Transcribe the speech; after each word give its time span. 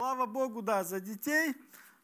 Слава 0.00 0.24
Богу, 0.24 0.62
да, 0.62 0.82
за 0.82 0.98
детей, 0.98 1.54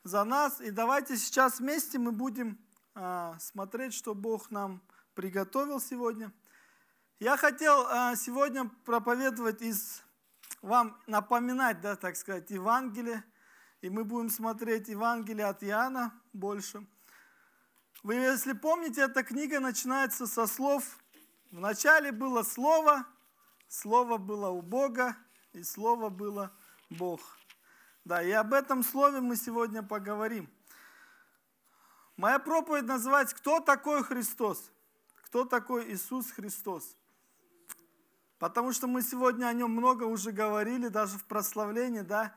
за 0.04 0.22
нас. 0.24 0.60
И 0.60 0.70
давайте 0.70 1.16
сейчас 1.16 1.60
вместе 1.60 1.98
мы 1.98 2.12
будем 2.12 2.58
а, 2.94 3.38
смотреть, 3.38 3.94
что 3.94 4.14
Бог 4.14 4.50
нам 4.50 4.82
приготовил 5.14 5.80
сегодня. 5.80 6.30
Я 7.20 7.38
хотел 7.38 7.86
а, 7.88 8.14
сегодня 8.14 8.70
проповедовать 8.84 9.62
из 9.62 10.02
вам 10.60 11.00
напоминать, 11.06 11.80
да, 11.80 11.96
так 11.96 12.16
сказать, 12.16 12.50
Евангелие. 12.50 13.24
И 13.80 13.88
мы 13.88 14.04
будем 14.04 14.28
смотреть 14.28 14.88
Евангелие 14.88 15.46
от 15.46 15.64
Иоанна 15.64 16.12
больше. 16.34 16.86
Вы, 18.02 18.16
если 18.16 18.52
помните, 18.52 19.00
эта 19.04 19.22
книга 19.22 19.58
начинается 19.58 20.26
со 20.26 20.46
слов 20.46 20.98
«Вначале 21.50 22.12
было 22.12 22.42
Слово, 22.42 23.06
Слово 23.68 24.18
было 24.18 24.50
у 24.50 24.60
Бога, 24.60 25.16
и 25.54 25.62
Слово 25.62 26.10
было 26.10 26.52
Бог». 26.90 27.38
Да, 28.06 28.22
и 28.22 28.30
об 28.30 28.54
этом 28.54 28.84
слове 28.84 29.20
мы 29.20 29.34
сегодня 29.34 29.82
поговорим. 29.82 30.48
Моя 32.16 32.38
проповедь 32.38 32.84
называется 32.84 33.34
«Кто 33.34 33.58
такой 33.58 34.04
Христос?» 34.04 34.70
Кто 35.24 35.44
такой 35.44 35.92
Иисус 35.92 36.30
Христос? 36.30 36.96
Потому 38.38 38.70
что 38.70 38.86
мы 38.86 39.02
сегодня 39.02 39.46
о 39.46 39.52
нем 39.52 39.72
много 39.72 40.04
уже 40.04 40.30
говорили, 40.30 40.86
даже 40.86 41.18
в 41.18 41.24
прославлении, 41.24 42.02
да, 42.02 42.32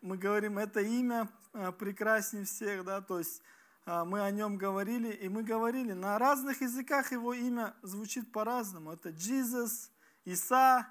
мы 0.00 0.16
говорим, 0.16 0.56
это 0.56 0.80
имя 0.80 1.28
э, 1.52 1.70
прекраснее 1.72 2.46
всех, 2.46 2.82
да, 2.86 3.02
то 3.02 3.18
есть 3.18 3.42
э, 3.84 4.04
мы 4.04 4.22
о 4.22 4.30
нем 4.30 4.56
говорили, 4.56 5.10
и 5.10 5.28
мы 5.28 5.42
говорили, 5.42 5.92
на 5.92 6.18
разных 6.18 6.62
языках 6.62 7.12
его 7.12 7.34
имя 7.34 7.74
звучит 7.82 8.32
по-разному. 8.32 8.92
Это 8.92 9.10
Jesus, 9.10 9.90
Иса, 10.24 10.88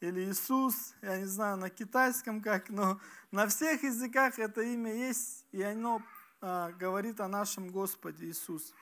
или 0.00 0.30
Иисус, 0.30 0.94
я 1.02 1.18
не 1.18 1.26
знаю 1.26 1.58
на 1.58 1.68
китайском 1.68 2.40
как, 2.40 2.70
но 2.70 2.98
на 3.30 3.46
всех 3.46 3.82
языках 3.82 4.38
это 4.38 4.62
имя 4.62 4.94
есть, 4.94 5.44
и 5.52 5.62
оно 5.62 6.02
а, 6.40 6.72
говорит 6.72 7.20
о 7.20 7.28
нашем 7.28 7.70
Господе 7.70 8.26
Иисус. 8.26 8.72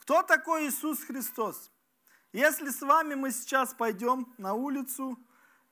Кто 0.00 0.22
такой 0.22 0.68
Иисус 0.68 1.00
Христос? 1.04 1.70
Если 2.32 2.70
с 2.70 2.80
вами 2.80 3.14
мы 3.14 3.30
сейчас 3.32 3.74
пойдем 3.74 4.32
на 4.38 4.54
улицу 4.54 5.18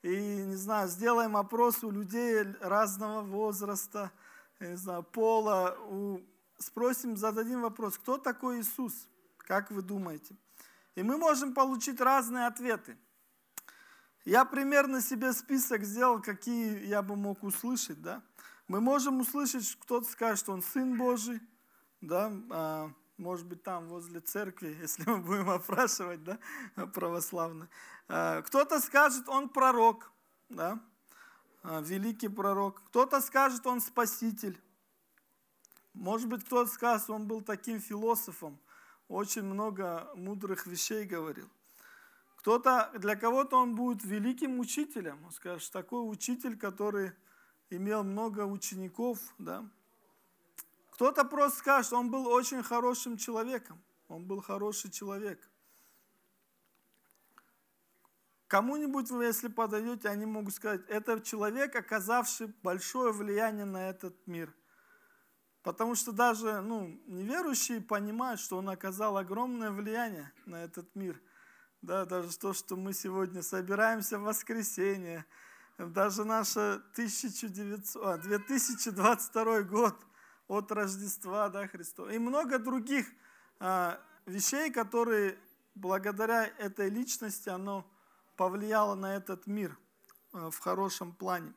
и, 0.02 0.14
не 0.44 0.56
знаю, 0.56 0.88
сделаем 0.88 1.36
опрос 1.36 1.82
у 1.82 1.90
людей 1.90 2.42
разного 2.60 3.22
возраста, 3.22 4.12
не 4.60 4.76
знаю, 4.76 5.02
пола, 5.02 5.78
у... 5.88 6.20
спросим, 6.58 7.16
зададим 7.16 7.62
вопрос, 7.62 7.96
кто 7.96 8.18
такой 8.18 8.60
Иисус? 8.60 9.08
Как 9.38 9.70
вы 9.70 9.80
думаете? 9.80 10.36
И 10.94 11.02
мы 11.02 11.16
можем 11.16 11.54
получить 11.54 12.00
разные 12.00 12.46
ответы. 12.46 12.98
Я 14.24 14.46
примерно 14.46 15.02
себе 15.02 15.34
список 15.34 15.84
сделал, 15.84 16.20
какие 16.22 16.86
я 16.86 17.02
бы 17.02 17.14
мог 17.14 17.42
услышать, 17.42 18.00
да. 18.00 18.22
Мы 18.68 18.80
можем 18.80 19.20
услышать, 19.20 19.76
кто-то 19.80 20.08
скажет, 20.08 20.38
что 20.38 20.52
он 20.52 20.62
Сын 20.62 20.96
Божий, 20.96 21.42
да, 22.00 22.32
а, 22.50 22.90
может 23.18 23.46
быть, 23.46 23.62
там 23.62 23.86
возле 23.88 24.20
церкви, 24.20 24.78
если 24.80 25.04
мы 25.08 25.18
будем 25.18 25.50
опрашивать, 25.50 26.24
да, 26.24 26.38
православно. 26.94 27.68
А, 28.08 28.40
кто-то 28.40 28.80
скажет, 28.80 29.28
он 29.28 29.50
пророк, 29.50 30.10
да, 30.48 30.80
а, 31.62 31.82
великий 31.82 32.28
пророк. 32.28 32.82
Кто-то 32.86 33.20
скажет, 33.20 33.66
он 33.66 33.82
спаситель. 33.82 34.58
Может 35.92 36.28
быть, 36.28 36.44
кто-то 36.44 36.70
скажет, 36.70 37.10
он 37.10 37.26
был 37.26 37.42
таким 37.42 37.78
философом, 37.78 38.58
очень 39.08 39.42
много 39.42 40.10
мудрых 40.14 40.66
вещей 40.66 41.04
говорил. 41.04 41.50
Кто-то, 42.44 42.90
для 42.98 43.16
кого-то 43.16 43.56
он 43.56 43.74
будет 43.74 44.04
великим 44.04 44.60
учителем. 44.60 45.18
Он 45.24 45.32
скажет, 45.32 45.72
такой 45.72 46.00
учитель, 46.00 46.58
который 46.58 47.12
имел 47.70 48.04
много 48.04 48.44
учеников. 48.44 49.18
Да? 49.38 49.66
Кто-то 50.90 51.24
просто 51.24 51.60
скажет, 51.60 51.94
он 51.94 52.10
был 52.10 52.26
очень 52.26 52.62
хорошим 52.62 53.16
человеком. 53.16 53.82
Он 54.08 54.26
был 54.26 54.42
хороший 54.42 54.90
человек. 54.90 55.40
Кому-нибудь 58.46 59.10
вы, 59.10 59.24
если 59.24 59.48
подойдете, 59.48 60.10
они 60.10 60.26
могут 60.26 60.52
сказать, 60.52 60.82
это 60.88 61.22
человек, 61.22 61.74
оказавший 61.74 62.52
большое 62.62 63.14
влияние 63.14 63.64
на 63.64 63.88
этот 63.88 64.14
мир. 64.26 64.52
Потому 65.62 65.94
что 65.94 66.12
даже 66.12 66.60
ну, 66.60 66.88
неверующие 67.06 67.80
понимают, 67.80 68.38
что 68.38 68.58
он 68.58 68.68
оказал 68.68 69.16
огромное 69.16 69.70
влияние 69.70 70.30
на 70.44 70.62
этот 70.62 70.94
мир– 70.94 71.18
да, 71.84 72.06
даже 72.06 72.36
то, 72.38 72.52
что 72.54 72.76
мы 72.76 72.94
сегодня 72.94 73.42
собираемся 73.42 74.18
в 74.18 74.22
воскресенье, 74.22 75.26
даже 75.76 76.24
наш 76.24 76.56
1900, 76.56 78.20
2022 78.22 79.62
год 79.62 79.94
от 80.48 80.72
Рождества 80.72 81.48
да, 81.48 81.66
Христова. 81.66 82.08
И 82.10 82.18
много 82.18 82.58
других 82.58 83.06
а, 83.60 84.00
вещей, 84.24 84.70
которые 84.70 85.38
благодаря 85.74 86.46
этой 86.58 86.88
личности 86.88 87.48
оно 87.50 87.86
повлияло 88.36 88.94
на 88.94 89.16
этот 89.16 89.46
мир 89.46 89.76
а, 90.32 90.50
в 90.50 90.58
хорошем 90.58 91.12
плане. 91.12 91.52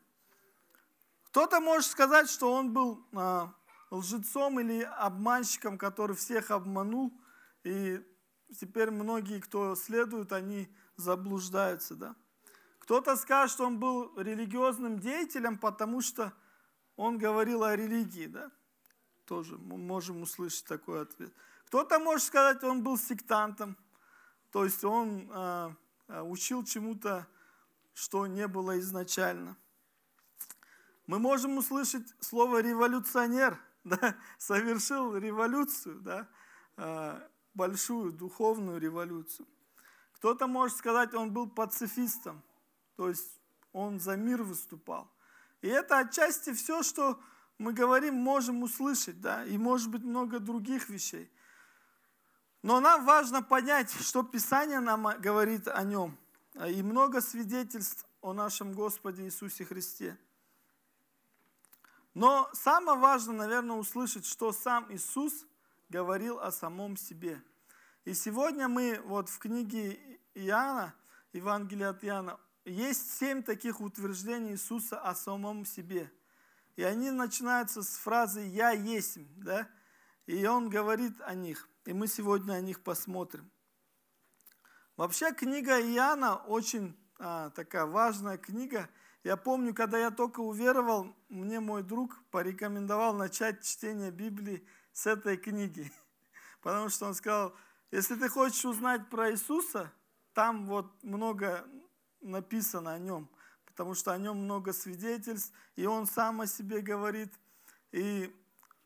Кто-то 1.27 1.61
может 1.61 1.89
сказать, 1.89 2.29
что 2.29 2.51
он 2.53 2.73
был 2.73 3.05
а, 3.13 3.53
лжецом 3.91 4.59
или 4.59 4.81
обманщиком, 4.81 5.77
который 5.77 6.15
всех 6.15 6.51
обманул, 6.51 7.13
и 7.63 8.03
теперь 8.55 8.91
многие, 8.91 9.39
кто 9.39 9.75
следует, 9.75 10.31
они 10.31 10.69
заблуждаются. 10.95 11.95
Да? 11.95 12.15
Кто-то 12.79 13.15
скажет, 13.15 13.53
что 13.53 13.65
он 13.65 13.79
был 13.79 14.17
религиозным 14.17 14.99
деятелем, 14.99 15.57
потому 15.57 16.01
что 16.01 16.33
он 16.95 17.17
говорил 17.17 17.63
о 17.63 17.75
религии. 17.75 18.27
Да? 18.27 18.51
Тоже 19.25 19.57
мы 19.57 19.77
можем 19.77 20.21
услышать 20.21 20.65
такой 20.65 21.01
ответ. 21.01 21.33
Кто-то 21.67 21.99
может 21.99 22.25
сказать, 22.25 22.63
он 22.63 22.81
был 22.81 22.97
сектантом, 22.97 23.75
то 24.51 24.63
есть 24.63 24.85
он 24.85 25.29
э, 25.29 25.71
учил 26.21 26.63
чему-то, 26.63 27.27
что 27.93 28.25
не 28.25 28.47
было 28.47 28.79
изначально. 28.79 29.57
Мы 31.07 31.19
можем 31.19 31.57
услышать 31.57 32.07
слово 32.21 32.61
революционер, 32.61 33.59
да? 33.83 34.15
совершил 34.37 35.17
революцию, 35.17 35.99
да? 35.99 36.29
Большую 37.57 38.13
духовную 38.13 38.79
революцию. 38.79 39.47
Кто-то 40.13 40.47
может 40.47 40.77
сказать, 40.77 41.13
он 41.13 41.31
был 41.31 41.49
пацифистом, 41.49 42.41
то 42.95 43.09
есть 43.09 43.41
он 43.73 43.99
за 43.99 44.15
мир 44.15 44.43
выступал. 44.43 45.11
И 45.61 45.67
это 45.67 45.97
отчасти 45.97 46.53
все, 46.53 46.83
что 46.83 47.19
мы 47.57 47.73
говорим, 47.73 48.15
можем 48.15 48.63
услышать, 48.63 49.19
да, 49.19 49.43
и 49.45 49.57
может 49.57 49.89
быть 49.89 50.03
много 50.03 50.39
других 50.39 50.89
вещей. 50.89 51.31
Но 52.61 52.79
нам 52.79 53.05
важно 53.05 53.41
понять, 53.41 53.91
что 53.91 54.23
Писание 54.23 54.79
нам 54.79 55.07
говорит 55.19 55.67
о 55.67 55.83
нем. 55.83 56.17
И 56.67 56.81
много 56.83 57.21
свидетельств 57.21 58.05
о 58.21 58.33
нашем 58.33 58.73
Господе 58.73 59.23
Иисусе 59.23 59.63
Христе. 59.65 60.17
Но 62.13 62.49
самое 62.53 62.97
важное, 62.97 63.37
наверное, 63.37 63.77
услышать, 63.77 64.25
что 64.25 64.51
сам 64.51 64.91
Иисус 64.91 65.45
говорил 65.89 66.39
о 66.39 66.51
самом 66.51 66.97
себе. 66.97 67.41
И 68.05 68.13
сегодня 68.13 68.67
мы 68.67 69.01
вот 69.05 69.29
в 69.29 69.39
книге 69.39 69.99
Иоанна, 70.33 70.93
Евангелие 71.33 71.89
от 71.89 72.03
Иоанна, 72.03 72.39
есть 72.65 73.17
семь 73.17 73.43
таких 73.43 73.79
утверждений 73.79 74.51
Иисуса 74.51 74.99
о 74.99 75.15
самом 75.15 75.65
себе. 75.65 76.11
И 76.75 76.83
они 76.83 77.11
начинаются 77.11 77.81
с 77.81 77.97
фразы 77.97 78.41
«Я 78.41 78.71
есть», 78.71 79.17
да? 79.37 79.67
И 80.25 80.45
он 80.45 80.69
говорит 80.69 81.19
о 81.21 81.33
них. 81.33 81.69
И 81.85 81.93
мы 81.93 82.07
сегодня 82.07 82.53
о 82.53 82.61
них 82.61 82.81
посмотрим. 82.83 83.49
Вообще 84.97 85.31
книга 85.31 85.79
Иоанна 85.79 86.35
очень 86.35 86.97
а, 87.19 87.49
такая 87.51 87.85
важная 87.85 88.37
книга. 88.37 88.89
Я 89.23 89.37
помню, 89.37 89.73
когда 89.73 89.97
я 89.97 90.11
только 90.11 90.41
уверовал, 90.41 91.15
мне 91.29 91.59
мой 91.59 91.83
друг 91.83 92.21
порекомендовал 92.31 93.13
начать 93.13 93.63
чтение 93.63 94.11
Библии 94.11 94.67
с 94.97 95.05
этой 95.05 95.37
книги. 95.37 95.91
Потому 96.61 96.89
что 96.89 97.05
он 97.05 97.13
сказал, 97.13 97.53
если 97.91 98.15
ты 98.15 98.29
хочешь 98.29 98.65
узнать 98.65 99.07
про 99.09 99.31
Иисуса, 99.31 99.93
там 100.33 100.65
вот 100.65 100.91
много 101.03 101.63
написано 102.21 102.93
о 102.93 102.97
нем, 102.97 103.29
потому 103.65 103.93
что 103.93 104.11
о 104.11 104.17
нем 104.17 104.37
много 104.37 104.73
свидетельств, 104.73 105.53
и 105.75 105.85
он 105.85 106.07
сам 106.07 106.41
о 106.41 106.47
себе 106.47 106.81
говорит. 106.81 107.31
И 107.91 108.35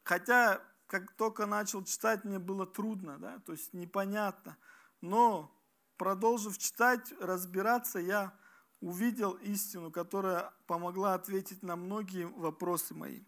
хотя, 0.04 0.62
как 0.88 1.14
только 1.14 1.46
начал 1.46 1.84
читать, 1.86 2.26
мне 2.26 2.40
было 2.40 2.68
трудно, 2.68 3.18
да, 3.18 3.40
то 3.40 3.54
есть 3.54 3.74
непонятно. 3.74 4.58
Но 5.00 5.50
продолжив 5.98 6.58
читать, 6.58 7.14
разбираться, 7.22 8.00
я 8.00 8.34
увидел 8.82 9.32
истину, 9.32 9.92
которая 9.92 10.52
помогла 10.68 11.14
ответить 11.14 11.64
на 11.64 11.78
многие 11.78 12.26
вопросы 12.26 12.94
мои. 12.94 13.24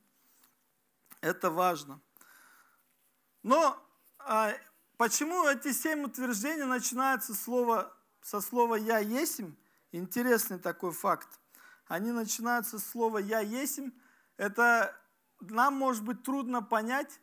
Это 1.22 1.50
важно. 1.50 2.02
Но 3.44 3.78
а, 4.20 4.54
почему 4.98 5.46
эти 5.48 5.74
семь 5.74 6.06
утверждений 6.06 6.64
начинаются 6.64 7.34
слово, 7.34 7.94
со 8.22 8.40
слова 8.40 8.76
«я 8.76 9.00
есмь»? 9.00 9.54
Интересный 9.92 10.58
такой 10.58 10.92
факт. 10.92 11.28
они 11.88 12.12
начинаются 12.12 12.80
с 12.80 12.86
слова 12.86 13.18
«я 13.18 13.42
есмь». 13.42 13.92
Это 14.38 14.96
нам 15.42 15.76
может 15.76 16.04
быть 16.04 16.24
трудно 16.24 16.64
понять, 16.64 17.20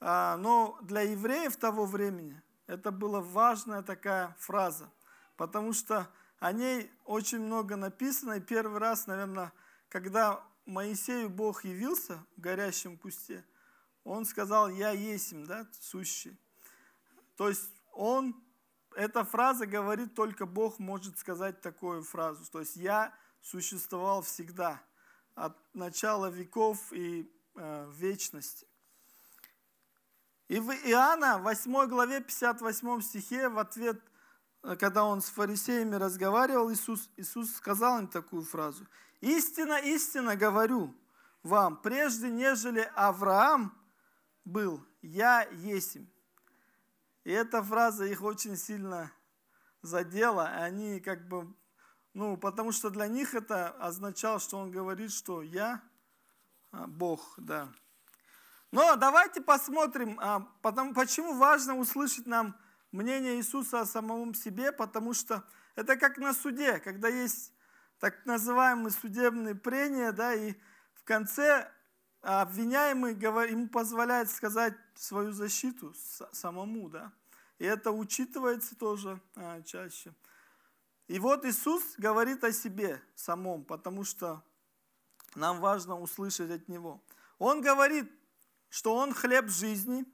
а, 0.00 0.38
но 0.38 0.78
для 0.80 1.02
евреев 1.02 1.56
того 1.56 1.84
времени 1.84 2.42
это 2.66 2.90
была 2.90 3.20
важная 3.20 3.82
такая 3.82 4.34
фраза, 4.38 4.90
потому 5.36 5.74
что 5.74 6.08
о 6.38 6.52
ней 6.52 6.90
очень 7.04 7.40
много 7.40 7.76
написано. 7.76 8.34
И 8.34 8.40
первый 8.40 8.78
раз, 8.78 9.06
наверное, 9.06 9.52
когда 9.90 10.42
Моисею 10.64 11.28
Бог 11.28 11.64
явился 11.64 12.24
в 12.36 12.40
горящем 12.40 12.96
кусте, 12.96 13.44
он 14.04 14.24
сказал 14.24 14.68
«я 14.68 14.90
есмь», 14.90 15.44
да, 15.44 15.66
сущий. 15.80 16.38
То 17.36 17.48
есть 17.48 17.70
он, 17.92 18.34
эта 18.94 19.24
фраза 19.24 19.66
говорит, 19.66 20.14
только 20.14 20.46
Бог 20.46 20.78
может 20.78 21.18
сказать 21.18 21.60
такую 21.60 22.02
фразу. 22.02 22.44
То 22.50 22.60
есть 22.60 22.76
«я 22.76 23.14
существовал 23.40 24.22
всегда» 24.22 24.82
от 25.34 25.56
начала 25.74 26.26
веков 26.26 26.92
и 26.92 27.30
э, 27.54 27.90
вечности. 27.94 28.66
И 30.48 30.58
в 30.58 30.70
Иоанна, 30.70 31.38
8 31.38 31.86
главе, 31.86 32.20
58 32.20 33.00
стихе, 33.02 33.48
в 33.48 33.58
ответ, 33.58 34.02
э, 34.62 34.76
когда 34.76 35.04
он 35.04 35.22
с 35.22 35.30
фарисеями 35.30 35.94
разговаривал, 35.94 36.72
Иисус, 36.72 37.08
Иисус 37.16 37.54
сказал 37.54 38.00
им 38.00 38.08
такую 38.08 38.42
фразу. 38.42 38.86
«Истина, 39.20 39.78
истина 39.78 40.36
говорю 40.36 40.94
вам, 41.42 41.76
прежде 41.80 42.30
нежели 42.30 42.90
Авраам 42.96 43.79
был, 44.44 44.84
я 45.02 45.42
есмь». 45.52 46.06
И 47.24 47.30
эта 47.30 47.62
фраза 47.62 48.04
их 48.04 48.22
очень 48.22 48.56
сильно 48.56 49.12
задела. 49.82 50.46
Они 50.46 51.00
как 51.00 51.28
бы 51.28 51.54
ну, 52.12 52.36
потому 52.36 52.72
что 52.72 52.90
для 52.90 53.06
них 53.06 53.34
это 53.34 53.68
означало, 53.68 54.40
что 54.40 54.58
он 54.58 54.70
говорит, 54.70 55.12
что 55.12 55.42
я 55.42 55.80
а, 56.72 56.86
Бог, 56.86 57.34
да. 57.36 57.68
Но 58.72 58.96
давайте 58.96 59.40
посмотрим, 59.40 60.18
а, 60.20 60.40
потому, 60.60 60.92
почему 60.92 61.38
важно 61.38 61.76
услышать 61.76 62.26
нам 62.26 62.56
мнение 62.90 63.36
Иисуса 63.36 63.80
о 63.80 63.86
самом 63.86 64.34
себе, 64.34 64.72
потому 64.72 65.14
что 65.14 65.44
это 65.76 65.96
как 65.96 66.18
на 66.18 66.34
суде, 66.34 66.80
когда 66.80 67.08
есть 67.08 67.52
так 68.00 68.26
называемые 68.26 68.90
судебные 68.90 69.54
прения, 69.54 70.10
да, 70.10 70.34
и 70.34 70.54
в 70.94 71.04
конце 71.04 71.70
обвиняемый 72.22 73.14
ему 73.14 73.68
позволяет 73.68 74.30
сказать 74.30 74.74
свою 74.94 75.32
защиту 75.32 75.94
самому, 76.32 76.88
да. 76.88 77.12
И 77.58 77.64
это 77.64 77.90
учитывается 77.90 78.74
тоже 78.74 79.20
а, 79.36 79.62
чаще. 79.62 80.14
И 81.08 81.18
вот 81.18 81.44
Иисус 81.44 81.82
говорит 81.98 82.44
о 82.44 82.52
себе 82.52 83.02
самом, 83.14 83.64
потому 83.64 84.04
что 84.04 84.42
нам 85.34 85.60
важно 85.60 85.98
услышать 85.98 86.50
от 86.50 86.68
Него. 86.68 87.02
Он 87.38 87.60
говорит, 87.60 88.10
что 88.68 88.94
Он 88.94 89.12
хлеб 89.12 89.48
жизни. 89.48 90.04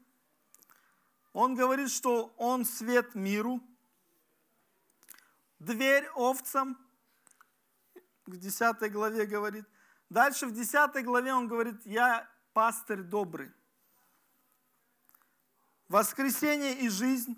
Он 1.32 1.54
говорит, 1.54 1.90
что 1.90 2.34
Он 2.36 2.64
свет 2.64 3.14
миру, 3.14 3.60
дверь 5.58 6.08
овцам. 6.14 6.78
В 8.26 8.36
10 8.36 8.90
главе 8.90 9.26
говорит. 9.26 9.66
Дальше 10.08 10.46
в 10.46 10.52
10 10.52 11.04
главе 11.04 11.34
он 11.34 11.48
говорит, 11.48 11.84
я 11.84 12.28
пастырь 12.52 13.02
добрый. 13.02 13.52
Воскресение 15.88 16.78
и 16.80 16.88
жизнь. 16.88 17.36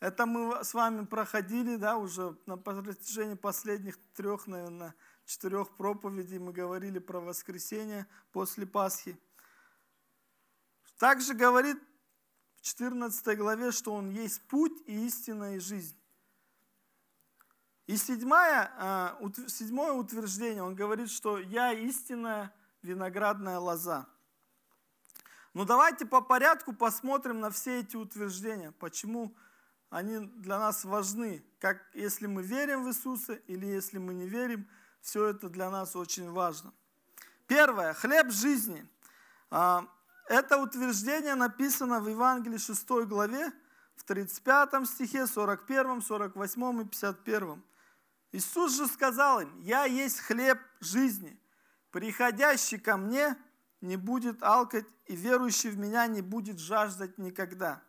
Это 0.00 0.26
мы 0.26 0.62
с 0.62 0.74
вами 0.74 1.04
проходили, 1.04 1.76
да, 1.76 1.96
уже 1.96 2.36
на 2.46 2.56
протяжении 2.56 3.34
последних 3.34 3.98
трех, 4.14 4.46
наверное, 4.46 4.94
четырех 5.24 5.74
проповедей 5.76 6.38
мы 6.38 6.52
говорили 6.52 6.98
про 6.98 7.20
воскресенье 7.20 8.06
после 8.32 8.66
Пасхи. 8.66 9.18
Также 10.98 11.34
говорит 11.34 11.78
в 12.56 12.62
14 12.62 13.36
главе, 13.36 13.72
что 13.72 13.94
Он 13.94 14.10
есть 14.10 14.42
путь 14.48 14.80
и 14.86 15.06
истина 15.06 15.56
и 15.56 15.58
жизнь. 15.58 15.96
И 17.86 17.96
седьмое, 17.96 18.70
а, 18.78 19.18
седьмое 19.46 19.92
утверждение, 19.92 20.62
он 20.62 20.74
говорит, 20.74 21.10
что 21.10 21.38
«я 21.38 21.72
истинная 21.72 22.52
виноградная 22.82 23.58
лоза». 23.58 24.06
Ну 25.54 25.64
давайте 25.64 26.04
по 26.04 26.20
порядку 26.20 26.72
посмотрим 26.72 27.40
на 27.40 27.50
все 27.50 27.80
эти 27.80 27.96
утверждения, 27.96 28.72
почему 28.72 29.34
они 29.88 30.18
для 30.18 30.58
нас 30.58 30.84
важны, 30.84 31.44
как 31.60 31.80
если 31.94 32.26
мы 32.26 32.42
верим 32.42 32.84
в 32.84 32.88
Иисуса 32.88 33.34
или 33.34 33.66
если 33.66 33.98
мы 33.98 34.14
не 34.14 34.26
верим, 34.26 34.68
все 35.00 35.26
это 35.26 35.48
для 35.48 35.70
нас 35.70 35.94
очень 35.94 36.30
важно. 36.30 36.72
Первое. 37.46 37.94
Хлеб 37.94 38.30
жизни. 38.32 38.84
А, 39.50 39.86
это 40.28 40.58
утверждение 40.58 41.36
написано 41.36 42.00
в 42.00 42.08
Евангелии 42.08 42.58
6 42.58 43.06
главе, 43.06 43.52
в 43.94 44.02
35 44.02 44.86
стихе, 44.86 45.26
41, 45.26 46.02
48 46.02 46.82
и 46.82 46.84
51. 46.84 47.62
Иисус 48.32 48.76
же 48.76 48.86
сказал 48.86 49.40
им, 49.40 49.60
«Я 49.60 49.84
есть 49.84 50.20
хлеб 50.20 50.58
жизни. 50.80 51.40
Приходящий 51.90 52.78
ко 52.78 52.96
мне 52.96 53.36
не 53.80 53.96
будет 53.96 54.42
алкать, 54.42 54.86
и 55.06 55.16
верующий 55.16 55.70
в 55.70 55.78
меня 55.78 56.06
не 56.06 56.22
будет 56.22 56.58
жаждать 56.58 57.18
никогда». 57.18 57.82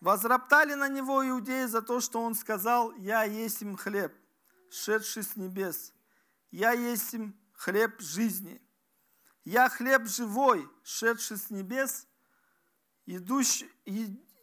Возроптали 0.00 0.74
на 0.74 0.88
него 0.88 1.28
иудеи 1.28 1.66
за 1.66 1.82
то, 1.82 2.00
что 2.00 2.22
он 2.22 2.34
сказал, 2.34 2.92
«Я 2.96 3.24
есть 3.24 3.62
им 3.62 3.76
хлеб, 3.76 4.14
шедший 4.70 5.24
с 5.24 5.34
небес. 5.34 5.92
Я 6.50 6.72
есть 6.72 7.12
им 7.14 7.36
хлеб 7.52 8.00
жизни. 8.00 8.62
Я 9.44 9.68
хлеб 9.68 10.06
живой, 10.06 10.68
шедший 10.84 11.36
с 11.36 11.50
небес. 11.50 12.06
Идущий, 13.06 13.70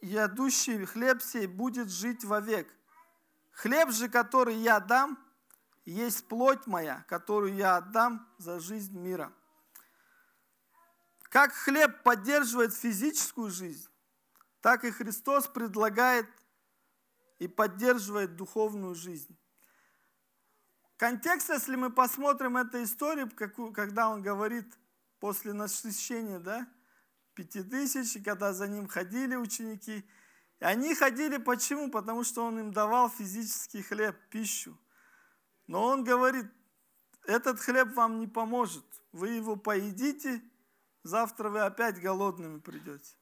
ядущий 0.02 0.84
хлеб 0.84 1.22
сей 1.22 1.46
будет 1.46 1.90
жить 1.90 2.24
вовек. 2.24 2.75
Хлеб 3.56 3.90
же, 3.90 4.10
который 4.10 4.54
я 4.56 4.80
дам, 4.80 5.18
есть 5.86 6.28
плоть 6.28 6.66
моя, 6.66 7.04
которую 7.08 7.54
я 7.54 7.78
отдам 7.78 8.28
за 8.36 8.60
жизнь 8.60 8.98
мира». 8.98 9.32
Как 11.30 11.52
хлеб 11.52 12.02
поддерживает 12.02 12.74
физическую 12.74 13.50
жизнь, 13.50 13.88
так 14.60 14.84
и 14.84 14.90
Христос 14.90 15.48
предлагает 15.48 16.28
и 17.38 17.48
поддерживает 17.48 18.36
духовную 18.36 18.94
жизнь. 18.94 19.36
Контекст, 20.98 21.48
если 21.48 21.76
мы 21.76 21.90
посмотрим 21.90 22.56
эту 22.56 22.82
историю, 22.82 23.30
когда 23.72 24.10
он 24.10 24.22
говорит 24.22 24.66
после 25.18 25.52
насыщения, 25.52 26.38
да, 26.38 26.68
пяти 27.34 27.62
тысяч, 27.62 28.22
когда 28.22 28.52
за 28.52 28.68
ним 28.68 28.86
ходили 28.86 29.34
ученики, 29.34 30.08
и 30.60 30.64
они 30.64 30.94
ходили 30.94 31.36
почему? 31.36 31.90
Потому 31.90 32.24
что 32.24 32.44
он 32.44 32.58
им 32.58 32.72
давал 32.72 33.10
физический 33.10 33.82
хлеб, 33.82 34.16
пищу. 34.30 34.76
Но 35.66 35.84
он 35.84 36.04
говорит, 36.04 36.46
этот 37.24 37.60
хлеб 37.60 37.94
вам 37.94 38.20
не 38.20 38.26
поможет. 38.26 38.84
Вы 39.12 39.30
его 39.30 39.56
поедите, 39.56 40.42
завтра 41.02 41.50
вы 41.50 41.60
опять 41.60 42.00
голодными 42.00 42.58
придете. 42.60 43.14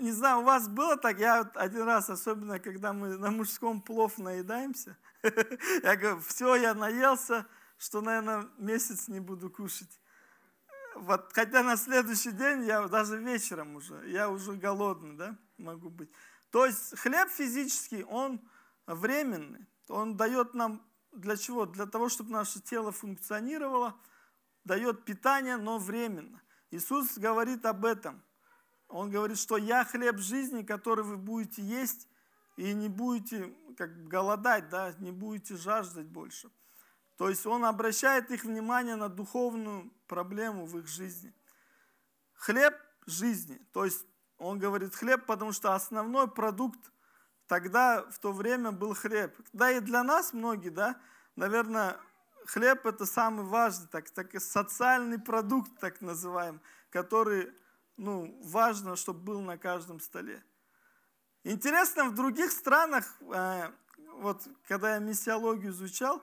Не 0.00 0.10
знаю, 0.10 0.40
у 0.40 0.44
вас 0.44 0.68
было 0.68 0.96
так? 0.96 1.18
Я 1.18 1.40
один 1.54 1.82
раз, 1.82 2.10
особенно 2.10 2.58
когда 2.58 2.92
мы 2.92 3.16
на 3.18 3.30
мужском 3.30 3.80
плов 3.80 4.18
наедаемся, 4.18 4.96
я 5.82 5.96
говорю, 5.96 6.20
все, 6.20 6.56
я 6.56 6.74
наелся, 6.74 7.46
что, 7.78 8.00
наверное, 8.00 8.48
месяц 8.58 9.08
не 9.08 9.20
буду 9.20 9.50
кушать. 9.50 10.00
Вот, 10.94 11.30
хотя 11.34 11.62
на 11.62 11.76
следующий 11.76 12.32
день, 12.32 12.64
я 12.64 12.88
даже 12.88 13.18
вечером 13.18 13.76
уже, 13.76 14.08
я 14.08 14.30
уже 14.30 14.54
голодный, 14.54 15.14
да, 15.14 15.36
могу 15.58 15.90
быть. 15.90 16.10
То 16.50 16.66
есть 16.66 16.98
хлеб 16.98 17.28
физический, 17.28 18.04
он 18.04 18.40
временный. 18.86 19.66
Он 19.88 20.16
дает 20.16 20.54
нам 20.54 20.82
для 21.12 21.36
чего? 21.36 21.66
Для 21.66 21.86
того, 21.86 22.08
чтобы 22.08 22.30
наше 22.30 22.60
тело 22.60 22.92
функционировало, 22.92 23.98
дает 24.64 25.04
питание, 25.04 25.56
но 25.56 25.78
временно. 25.78 26.42
Иисус 26.70 27.16
говорит 27.18 27.64
об 27.64 27.84
этом. 27.84 28.22
Он 28.88 29.10
говорит, 29.10 29.38
что 29.38 29.56
я 29.56 29.84
хлеб 29.84 30.18
жизни, 30.18 30.62
который 30.62 31.04
вы 31.04 31.16
будете 31.16 31.62
есть, 31.62 32.08
и 32.56 32.72
не 32.72 32.88
будете 32.88 33.54
как 33.76 34.08
голодать, 34.08 34.68
да, 34.68 34.94
не 34.98 35.12
будете 35.12 35.56
жаждать 35.56 36.06
больше. 36.06 36.50
То 37.16 37.28
есть 37.28 37.46
он 37.46 37.64
обращает 37.64 38.30
их 38.30 38.44
внимание 38.44 38.96
на 38.96 39.08
духовную 39.08 39.90
проблему 40.06 40.66
в 40.66 40.78
их 40.78 40.86
жизни. 40.86 41.34
Хлеб 42.34 42.74
жизни. 43.06 43.58
То 43.72 43.84
есть 43.84 44.04
он 44.38 44.58
говорит 44.58 44.94
хлеб, 44.94 45.24
потому 45.26 45.52
что 45.52 45.74
основной 45.74 46.28
продукт 46.28 46.92
тогда, 47.46 48.02
в 48.10 48.18
то 48.18 48.32
время, 48.32 48.72
был 48.72 48.94
хлеб. 48.94 49.36
Да 49.52 49.70
и 49.70 49.80
для 49.80 50.02
нас 50.02 50.32
многие, 50.32 50.70
да, 50.70 51.00
наверное, 51.36 51.96
хлеб 52.46 52.86
это 52.86 53.06
самый 53.06 53.44
важный, 53.44 53.88
так, 53.88 54.10
так 54.10 54.34
и 54.34 54.38
социальный 54.38 55.18
продукт, 55.18 55.70
так 55.80 56.00
называемый, 56.00 56.60
который 56.90 57.52
ну, 57.96 58.38
важно, 58.44 58.96
чтобы 58.96 59.20
был 59.20 59.40
на 59.40 59.56
каждом 59.58 60.00
столе. 60.00 60.44
Интересно, 61.44 62.04
в 62.04 62.14
других 62.14 62.50
странах, 62.50 63.04
э, 63.20 63.70
вот 64.18 64.46
когда 64.68 64.94
я 64.94 64.98
миссиологию 64.98 65.70
изучал, 65.70 66.22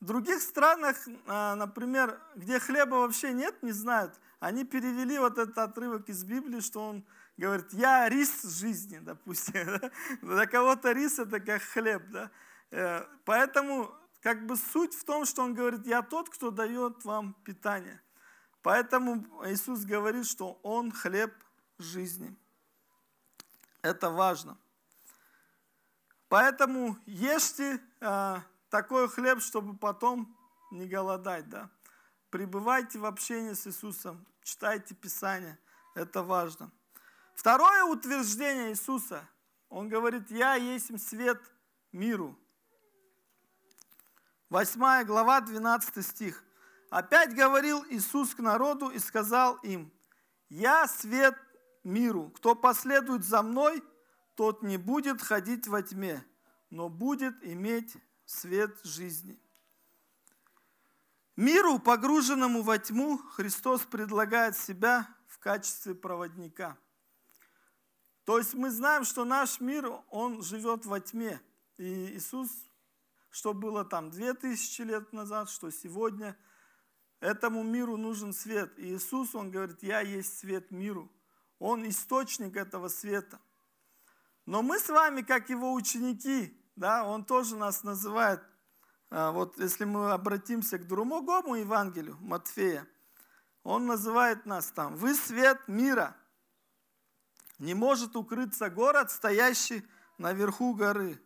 В 0.00 0.04
других 0.04 0.42
странах, 0.42 0.96
а, 1.26 1.54
например, 1.54 2.20
где 2.34 2.58
хлеба 2.58 2.96
вообще 2.96 3.32
нет, 3.32 3.62
не 3.62 3.72
знают, 3.72 4.20
они 4.40 4.64
перевели 4.64 5.18
вот 5.18 5.38
этот 5.38 5.56
отрывок 5.56 6.10
из 6.10 6.22
Библии, 6.22 6.60
что 6.60 6.86
он 6.86 7.04
говорит, 7.36 7.72
я 7.72 8.08
рис 8.08 8.42
жизни, 8.42 8.98
допустим. 8.98 9.80
Для 10.22 10.46
кого-то 10.46 10.92
рис 10.92 11.18
это 11.18 11.40
как 11.40 11.62
хлеб. 11.62 12.02
Да? 12.10 12.30
Э, 12.70 13.04
поэтому 13.24 13.92
как 14.20 14.46
бы 14.46 14.56
суть 14.56 14.94
в 14.94 15.04
том, 15.04 15.24
что 15.24 15.42
он 15.42 15.54
говорит, 15.54 15.86
я 15.86 16.02
тот, 16.02 16.30
кто 16.30 16.50
дает 16.50 17.04
вам 17.04 17.34
питание. 17.44 18.00
Поэтому 18.62 19.24
Иисус 19.44 19.84
говорит, 19.84 20.26
что 20.26 20.58
он 20.62 20.90
хлеб 20.90 21.32
жизни. 21.78 22.34
Это 23.82 24.10
важно. 24.10 24.58
Поэтому 26.28 26.98
ешьте 27.06 27.80
э, 28.00 28.36
такой 28.68 29.08
хлеб, 29.08 29.40
чтобы 29.40 29.76
потом 29.76 30.36
не 30.72 30.88
голодать. 30.88 31.48
Да? 31.48 31.70
Пребывайте 32.30 32.98
в 32.98 33.04
общении 33.04 33.52
с 33.52 33.66
Иисусом, 33.66 34.26
читайте 34.42 34.94
Писание. 34.94 35.58
Это 35.94 36.24
важно. 36.24 36.72
Второе 37.36 37.84
утверждение 37.84 38.70
Иисуса. 38.70 39.28
Он 39.68 39.88
говорит, 39.88 40.30
я 40.30 40.54
есть 40.54 40.90
свет 41.06 41.40
миру. 41.92 42.36
Восьмая 44.48 45.04
глава, 45.04 45.40
12 45.42 46.04
стих. 46.04 46.42
Опять 46.88 47.34
говорил 47.34 47.84
Иисус 47.90 48.34
к 48.34 48.38
народу 48.38 48.88
и 48.88 48.98
сказал 48.98 49.56
им, 49.56 49.92
«Я 50.48 50.88
свет 50.88 51.36
миру. 51.84 52.30
Кто 52.36 52.54
последует 52.54 53.24
за 53.24 53.42
мной, 53.42 53.84
тот 54.34 54.62
не 54.62 54.78
будет 54.78 55.20
ходить 55.20 55.68
во 55.68 55.82
тьме, 55.82 56.24
но 56.70 56.88
будет 56.88 57.34
иметь 57.44 57.96
свет 58.24 58.78
жизни». 58.82 59.38
Миру, 61.36 61.78
погруженному 61.78 62.62
во 62.62 62.78
тьму, 62.78 63.18
Христос 63.18 63.82
предлагает 63.82 64.56
себя 64.56 65.06
в 65.26 65.38
качестве 65.38 65.94
проводника. 65.94 66.78
То 68.26 68.36
есть 68.36 68.52
мы 68.52 68.70
знаем, 68.70 69.04
что 69.04 69.24
наш 69.24 69.60
мир, 69.60 69.90
он 70.10 70.42
живет 70.42 70.84
во 70.84 71.00
тьме. 71.00 71.40
И 71.78 72.16
Иисус, 72.16 72.50
что 73.30 73.54
было 73.54 73.84
там 73.84 74.10
две 74.10 74.34
тысячи 74.34 74.82
лет 74.82 75.14
назад, 75.14 75.48
что 75.48 75.70
сегодня, 75.70 76.36
этому 77.20 77.62
миру 77.62 77.96
нужен 77.96 78.34
свет. 78.34 78.78
И 78.78 78.94
Иисус, 78.94 79.34
он 79.34 79.50
говорит, 79.50 79.82
я 79.82 80.00
есть 80.00 80.38
свет 80.38 80.70
миру. 80.70 81.10
Он 81.58 81.88
источник 81.88 82.56
этого 82.56 82.88
света. 82.88 83.40
Но 84.44 84.60
мы 84.60 84.78
с 84.78 84.90
вами, 84.90 85.22
как 85.22 85.48
его 85.48 85.72
ученики, 85.72 86.54
да, 86.76 87.04
он 87.04 87.24
тоже 87.24 87.56
нас 87.56 87.82
называет 87.82 88.42
а, 89.10 89.30
вот 89.30 89.58
если 89.58 89.84
мы 89.84 90.10
обратимся 90.12 90.78
к 90.78 90.86
другому 90.86 91.54
Евангелию, 91.54 92.16
Матфея, 92.20 92.86
он 93.62 93.86
называет 93.86 94.46
нас 94.46 94.70
там, 94.72 94.96
вы 94.96 95.14
свет 95.14 95.60
мира. 95.68 96.16
Не 97.58 97.74
может 97.74 98.16
укрыться 98.16 98.70
город, 98.70 99.10
стоящий 99.10 99.86
наверху 100.18 100.74
горы. 100.74 101.20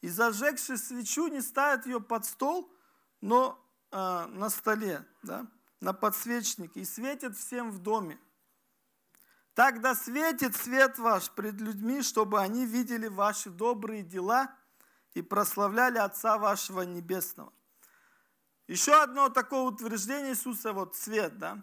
И 0.00 0.08
зажегший 0.08 0.78
свечу 0.78 1.28
не 1.28 1.40
ставит 1.40 1.86
ее 1.86 2.00
под 2.00 2.24
стол, 2.24 2.72
но 3.20 3.58
э, 3.90 4.26
на 4.26 4.50
столе, 4.50 5.06
да, 5.22 5.46
на 5.80 5.92
подсвечнике, 5.92 6.80
и 6.80 6.84
светит 6.84 7.36
всем 7.36 7.70
в 7.70 7.78
доме. 7.78 8.18
Тогда 9.54 9.94
светит 9.94 10.56
свет 10.56 10.98
ваш 10.98 11.30
пред 11.30 11.60
людьми, 11.60 12.02
чтобы 12.02 12.40
они 12.40 12.66
видели 12.66 13.06
ваши 13.06 13.50
добрые 13.50 14.02
дела– 14.02 14.54
и 15.14 15.22
прославляли 15.22 15.98
Отца 15.98 16.38
вашего 16.38 16.82
Небесного. 16.82 17.52
Еще 18.66 18.92
одно 19.00 19.28
такое 19.28 19.60
утверждение 19.60 20.32
Иисуса, 20.32 20.72
вот 20.72 20.96
свет, 20.96 21.38
да. 21.38 21.62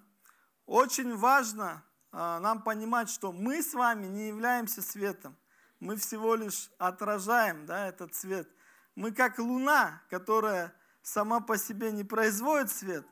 Очень 0.65 1.15
важно 1.15 1.83
нам 2.11 2.61
понимать, 2.61 3.09
что 3.09 3.31
мы 3.31 3.61
с 3.61 3.73
вами 3.73 4.07
не 4.07 4.27
являемся 4.27 4.81
светом. 4.81 5.37
Мы 5.79 5.95
всего 5.95 6.35
лишь 6.35 6.69
отражаем 6.77 7.65
да, 7.65 7.87
этот 7.87 8.13
свет. 8.13 8.49
Мы 8.95 9.11
как 9.11 9.39
луна, 9.39 10.01
которая 10.09 10.73
сама 11.01 11.39
по 11.39 11.57
себе 11.57 11.91
не 11.91 12.03
производит 12.03 12.71
свет, 12.71 13.05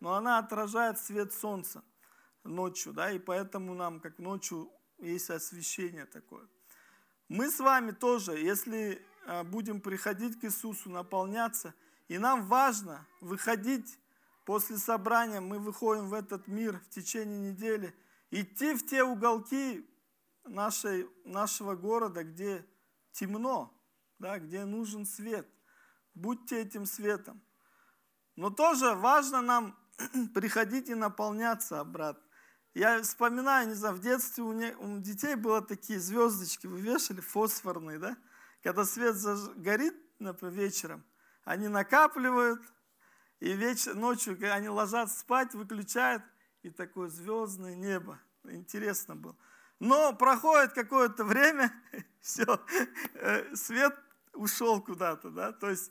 но 0.00 0.14
она 0.14 0.38
отражает 0.38 0.98
свет 0.98 1.32
солнца 1.32 1.82
ночью, 2.44 2.92
да, 2.92 3.10
и 3.10 3.18
поэтому 3.18 3.74
нам, 3.74 4.00
как 4.00 4.18
ночью, 4.18 4.70
есть 4.98 5.30
освещение 5.30 6.06
такое. 6.06 6.46
Мы 7.28 7.50
с 7.50 7.60
вами 7.60 7.90
тоже, 7.90 8.38
если 8.38 9.04
а, 9.26 9.44
будем 9.44 9.80
приходить 9.80 10.40
к 10.40 10.44
Иисусу, 10.44 10.88
наполняться. 10.88 11.74
И 12.08 12.16
нам 12.16 12.46
важно 12.46 13.06
выходить 13.20 13.98
после 14.46 14.78
собрания, 14.78 15.40
мы 15.40 15.58
выходим 15.58 16.08
в 16.08 16.14
этот 16.14 16.48
мир 16.48 16.80
в 16.80 16.88
течение 16.88 17.38
недели, 17.38 17.94
идти 18.30 18.74
в 18.74 18.86
те 18.86 19.02
уголки 19.02 19.88
нашей, 20.44 21.08
нашего 21.24 21.74
города, 21.74 22.24
где 22.24 22.66
темно, 23.12 23.72
да, 24.18 24.38
где 24.38 24.64
нужен 24.64 25.06
свет. 25.06 25.48
Будьте 26.14 26.60
этим 26.60 26.86
светом. 26.86 27.40
Но 28.36 28.50
тоже 28.50 28.94
важно 28.94 29.42
нам 29.42 29.78
приходить 30.34 30.88
и 30.88 30.94
наполняться 30.94 31.80
обратно. 31.80 32.22
Я 32.74 33.02
вспоминаю, 33.02 33.68
не 33.68 33.74
знаю, 33.74 33.96
в 33.96 34.00
детстве 34.00 34.44
у, 34.44 34.52
не, 34.52 34.74
у 34.76 35.00
детей 35.00 35.34
было 35.34 35.62
такие 35.62 35.98
звездочки, 35.98 36.66
вы 36.66 36.80
вешали, 36.80 37.20
фосфорные, 37.20 37.98
да? 37.98 38.16
Когда 38.62 38.84
свет 38.84 39.16
горит 39.56 39.94
например, 40.18 40.54
вечером, 40.54 41.04
они 41.44 41.68
накапливают, 41.68 42.62
и 43.40 43.52
вечер, 43.52 43.94
ночью, 43.94 44.36
они 44.52 44.68
ложатся 44.68 45.20
спать, 45.20 45.54
выключают, 45.54 46.22
и 46.62 46.70
такое 46.70 47.08
звездное 47.08 47.74
небо. 47.74 48.18
Интересно 48.44 49.16
было. 49.16 49.36
Но 49.80 50.12
проходит 50.12 50.72
какое-то 50.72 51.24
время, 51.24 51.72
все, 52.20 52.60
э, 53.14 53.54
свет 53.54 53.98
ушел 54.32 54.80
куда-то, 54.80 55.30
да, 55.30 55.52
то 55.52 55.68
есть 55.68 55.90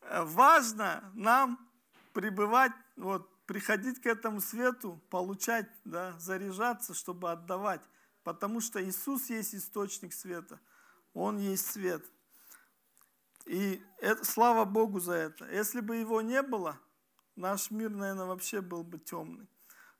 э, 0.00 0.22
важно 0.24 1.10
нам 1.14 1.58
пребывать, 2.12 2.72
вот, 2.96 3.28
приходить 3.46 4.00
к 4.00 4.06
этому 4.06 4.40
свету, 4.40 5.00
получать, 5.10 5.68
да, 5.84 6.18
заряжаться, 6.18 6.94
чтобы 6.94 7.30
отдавать, 7.30 7.82
потому 8.24 8.60
что 8.60 8.82
Иисус 8.82 9.30
есть 9.30 9.54
источник 9.54 10.12
света– 10.12 10.60
он 11.14 11.38
есть 11.38 11.70
свет. 11.70 12.04
И 13.44 13.82
это, 13.98 14.24
слава 14.24 14.64
Богу 14.64 15.00
за 15.00 15.14
это. 15.14 15.50
Если 15.50 15.80
бы 15.80 15.96
его 15.96 16.20
не 16.20 16.42
было, 16.42 16.78
наш 17.36 17.70
мир, 17.70 17.90
наверное, 17.90 18.26
вообще 18.26 18.60
был 18.60 18.84
бы 18.84 18.98
темный. 18.98 19.48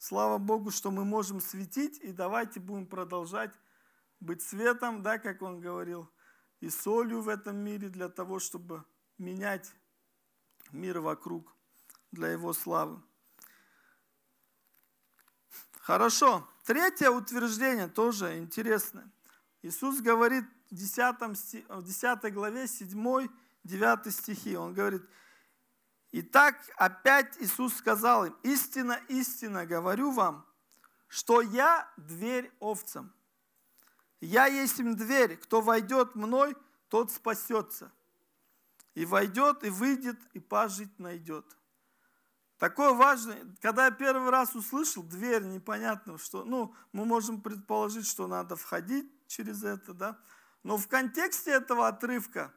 Слава 0.05 0.39
Богу, 0.39 0.73
что 0.73 0.91
мы 0.91 1.05
можем 1.05 1.41
светить, 1.41 2.01
и 2.01 2.11
давайте 2.11 2.59
будем 2.59 2.87
продолжать 2.87 3.53
быть 4.19 4.43
светом, 4.43 5.01
да, 5.01 5.17
как 5.17 5.43
он 5.43 5.61
говорил, 5.61 6.11
и 6.59 6.71
солью 6.71 7.21
в 7.21 7.29
этом 7.29 7.57
мире 7.59 7.89
для 7.89 8.09
того, 8.09 8.41
чтобы 8.41 8.85
менять 9.17 9.73
мир 10.73 10.99
вокруг 10.99 11.55
для 12.11 12.31
его 12.31 12.53
славы. 12.53 13.01
Хорошо. 15.79 16.49
Третье 16.65 17.09
утверждение 17.11 17.87
тоже 17.87 18.39
интересное. 18.39 19.09
Иисус 19.63 20.01
говорит 20.01 20.45
в 20.69 20.75
10, 20.75 21.69
в 21.69 21.83
10 21.85 22.35
главе 22.35 22.65
7-9 22.65 24.11
стихи. 24.11 24.57
Он 24.57 24.75
говорит, 24.75 25.09
«Итак, 26.13 26.57
опять 26.77 27.37
Иисус 27.41 27.75
сказал 27.75 28.27
им, 28.27 28.37
истина, 28.43 29.01
истина 29.09 29.67
говорю 29.67 30.11
вам, 30.13 30.47
что 31.09 31.41
я 31.41 31.91
дверь 31.97 32.53
овцам. 32.61 33.13
Я 34.21 34.47
есть 34.47 34.79
им 34.79 34.95
дверь, 34.95 35.37
кто 35.39 35.61
войдет 35.61 36.15
мной, 36.15 36.57
тот 36.89 37.11
спасется. 37.11 37.91
И 38.95 39.07
войдет, 39.07 39.65
и 39.65 39.71
выйдет, 39.71 40.21
и 40.35 40.41
пажить 40.41 40.99
найдет». 40.99 41.47
Такое 42.63 42.93
важное, 42.93 43.45
когда 43.61 43.87
я 43.87 43.91
первый 43.91 44.31
раз 44.31 44.55
услышал 44.55 45.03
дверь, 45.03 45.43
непонятно, 45.43 46.17
что, 46.17 46.45
ну, 46.45 46.73
мы 46.93 47.05
можем 47.05 47.41
предположить, 47.41 48.07
что 48.07 48.29
надо 48.29 48.55
входить 48.55 49.11
через 49.27 49.65
это, 49.65 49.93
да, 49.93 50.19
но 50.63 50.77
в 50.77 50.87
контексте 50.87 51.51
этого 51.51 51.89
отрывка 51.89 52.55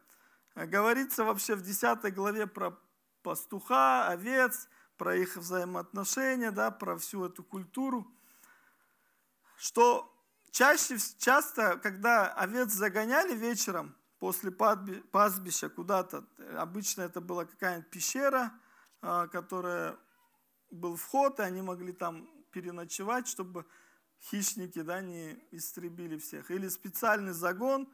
э, 0.53 0.67
говорится 0.67 1.23
вообще 1.23 1.55
в 1.55 1.63
10 1.63 2.13
главе 2.13 2.45
про 2.45 2.77
пастуха, 3.25 4.07
овец, 4.07 4.69
про 4.97 5.15
их 5.15 5.35
взаимоотношения, 5.35 6.51
да, 6.51 6.69
про 6.69 6.95
всю 6.99 7.25
эту 7.25 7.43
культуру, 7.43 8.07
что 9.57 10.13
чаще, 10.51 10.97
часто, 11.17 11.77
когда 11.77 12.31
овец 12.31 12.71
загоняли 12.71 13.35
вечером 13.35 13.95
после 14.19 14.51
пастбища 14.51 15.69
куда-то, 15.69 16.23
обычно 16.55 17.01
это 17.01 17.19
была 17.19 17.45
какая-нибудь 17.45 17.89
пещера, 17.89 18.53
а, 19.01 19.27
которая 19.27 19.97
был 20.69 20.95
вход, 20.95 21.39
и 21.39 21.43
они 21.43 21.63
могли 21.63 21.93
там 21.93 22.29
переночевать, 22.51 23.27
чтобы 23.27 23.65
хищники 24.21 24.83
да, 24.83 25.01
не 25.01 25.43
истребили 25.49 26.19
всех. 26.19 26.51
Или 26.51 26.67
специальный 26.67 27.33
загон. 27.33 27.91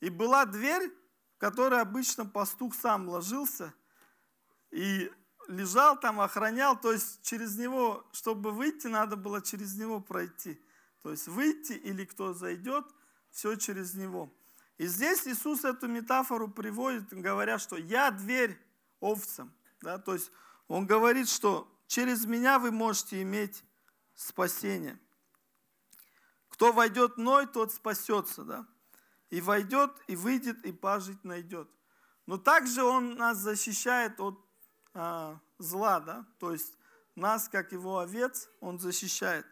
И 0.00 0.10
была 0.10 0.44
дверь, 0.44 0.92
в 1.36 1.38
которой 1.38 1.80
обычно 1.80 2.26
пастух 2.26 2.74
сам 2.74 3.08
ложился 3.08 3.72
и 4.72 5.12
лежал 5.48 5.98
там, 6.00 6.20
охранял, 6.20 6.80
то 6.80 6.92
есть 6.92 7.22
через 7.22 7.56
него, 7.56 8.04
чтобы 8.12 8.50
выйти, 8.50 8.88
надо 8.88 9.16
было 9.16 9.40
через 9.40 9.76
него 9.76 10.00
пройти. 10.00 10.60
То 11.02 11.10
есть 11.10 11.28
выйти 11.28 11.72
или 11.72 12.04
кто 12.04 12.32
зайдет, 12.32 12.86
все 13.30 13.54
через 13.56 13.94
него. 13.94 14.32
И 14.78 14.86
здесь 14.86 15.26
Иисус 15.26 15.64
эту 15.64 15.88
метафору 15.88 16.48
приводит, 16.48 17.12
говоря, 17.12 17.58
что 17.58 17.76
я 17.76 18.10
дверь 18.10 18.58
овцам. 19.00 19.52
Да? 19.80 19.98
То 19.98 20.14
есть 20.14 20.30
он 20.68 20.86
говорит, 20.86 21.28
что 21.28 21.68
через 21.86 22.24
меня 22.24 22.58
вы 22.58 22.70
можете 22.70 23.20
иметь 23.22 23.62
спасение. 24.14 24.98
Кто 26.48 26.72
войдет 26.72 27.16
мной, 27.18 27.46
тот 27.46 27.72
спасется. 27.72 28.44
Да? 28.44 28.66
И 29.30 29.40
войдет, 29.40 29.92
и 30.06 30.16
выйдет, 30.16 30.64
и 30.64 30.72
пажить 30.72 31.24
найдет. 31.24 31.68
Но 32.26 32.38
также 32.38 32.84
он 32.84 33.16
нас 33.16 33.38
защищает 33.38 34.20
от 34.20 34.38
а, 34.94 35.38
зла, 35.58 36.00
да? 36.00 36.26
то 36.38 36.52
есть 36.52 36.74
нас, 37.14 37.48
как 37.48 37.72
его 37.72 37.98
овец, 37.98 38.48
он 38.60 38.78
защищает. 38.78 39.46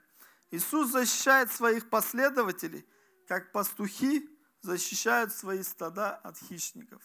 Иисус 0.50 0.90
защищает 0.90 1.52
своих 1.52 1.88
последователей, 1.90 2.86
как 3.26 3.52
пастухи 3.52 4.28
защищают 4.62 5.32
свои 5.32 5.62
стада 5.62 6.16
от 6.16 6.38
хищников. 6.38 7.02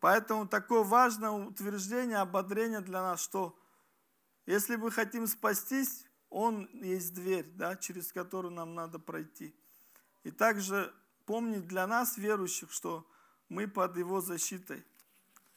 Поэтому 0.00 0.46
такое 0.46 0.82
важное 0.82 1.30
утверждение, 1.30 2.18
ободрение 2.18 2.80
для 2.80 3.02
нас, 3.02 3.20
что 3.20 3.58
если 4.46 4.76
мы 4.76 4.90
хотим 4.90 5.26
спастись, 5.26 6.06
Он 6.30 6.68
есть 6.72 7.12
дверь, 7.14 7.46
да, 7.56 7.76
через 7.76 8.12
которую 8.12 8.52
нам 8.52 8.74
надо 8.74 8.98
пройти. 8.98 9.54
И 10.24 10.30
также 10.30 10.94
помнить 11.26 11.66
для 11.66 11.86
нас, 11.86 12.16
верующих, 12.16 12.72
что 12.72 13.06
мы 13.48 13.66
под 13.66 13.96
Его 13.96 14.20
защитой. 14.20 14.84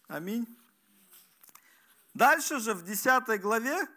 Аминь. 0.07 0.48
Дальше 2.13 2.60
же 2.60 2.74
в 2.74 2.84
10 2.84 3.41
главе 3.41 3.88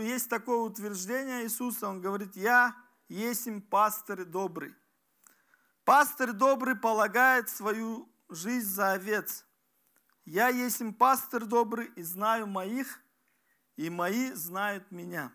есть 0.00 0.28
такое 0.28 0.58
утверждение 0.58 1.44
Иисуса. 1.44 1.88
Он 1.88 2.00
говорит, 2.00 2.36
я 2.36 2.76
есть 3.08 3.46
им 3.46 3.60
пастырь 3.60 4.24
добрый. 4.24 4.74
Пастырь 5.84 6.32
добрый 6.32 6.76
полагает 6.76 7.48
свою 7.48 8.08
жизнь 8.28 8.68
за 8.68 8.92
овец. 8.92 9.44
Я 10.24 10.48
есть 10.48 10.80
им 10.80 10.94
пастырь 10.94 11.44
добрый 11.44 11.90
и 11.96 12.02
знаю 12.02 12.46
моих, 12.46 13.00
и 13.76 13.90
мои 13.90 14.32
знают 14.32 14.90
меня. 14.92 15.32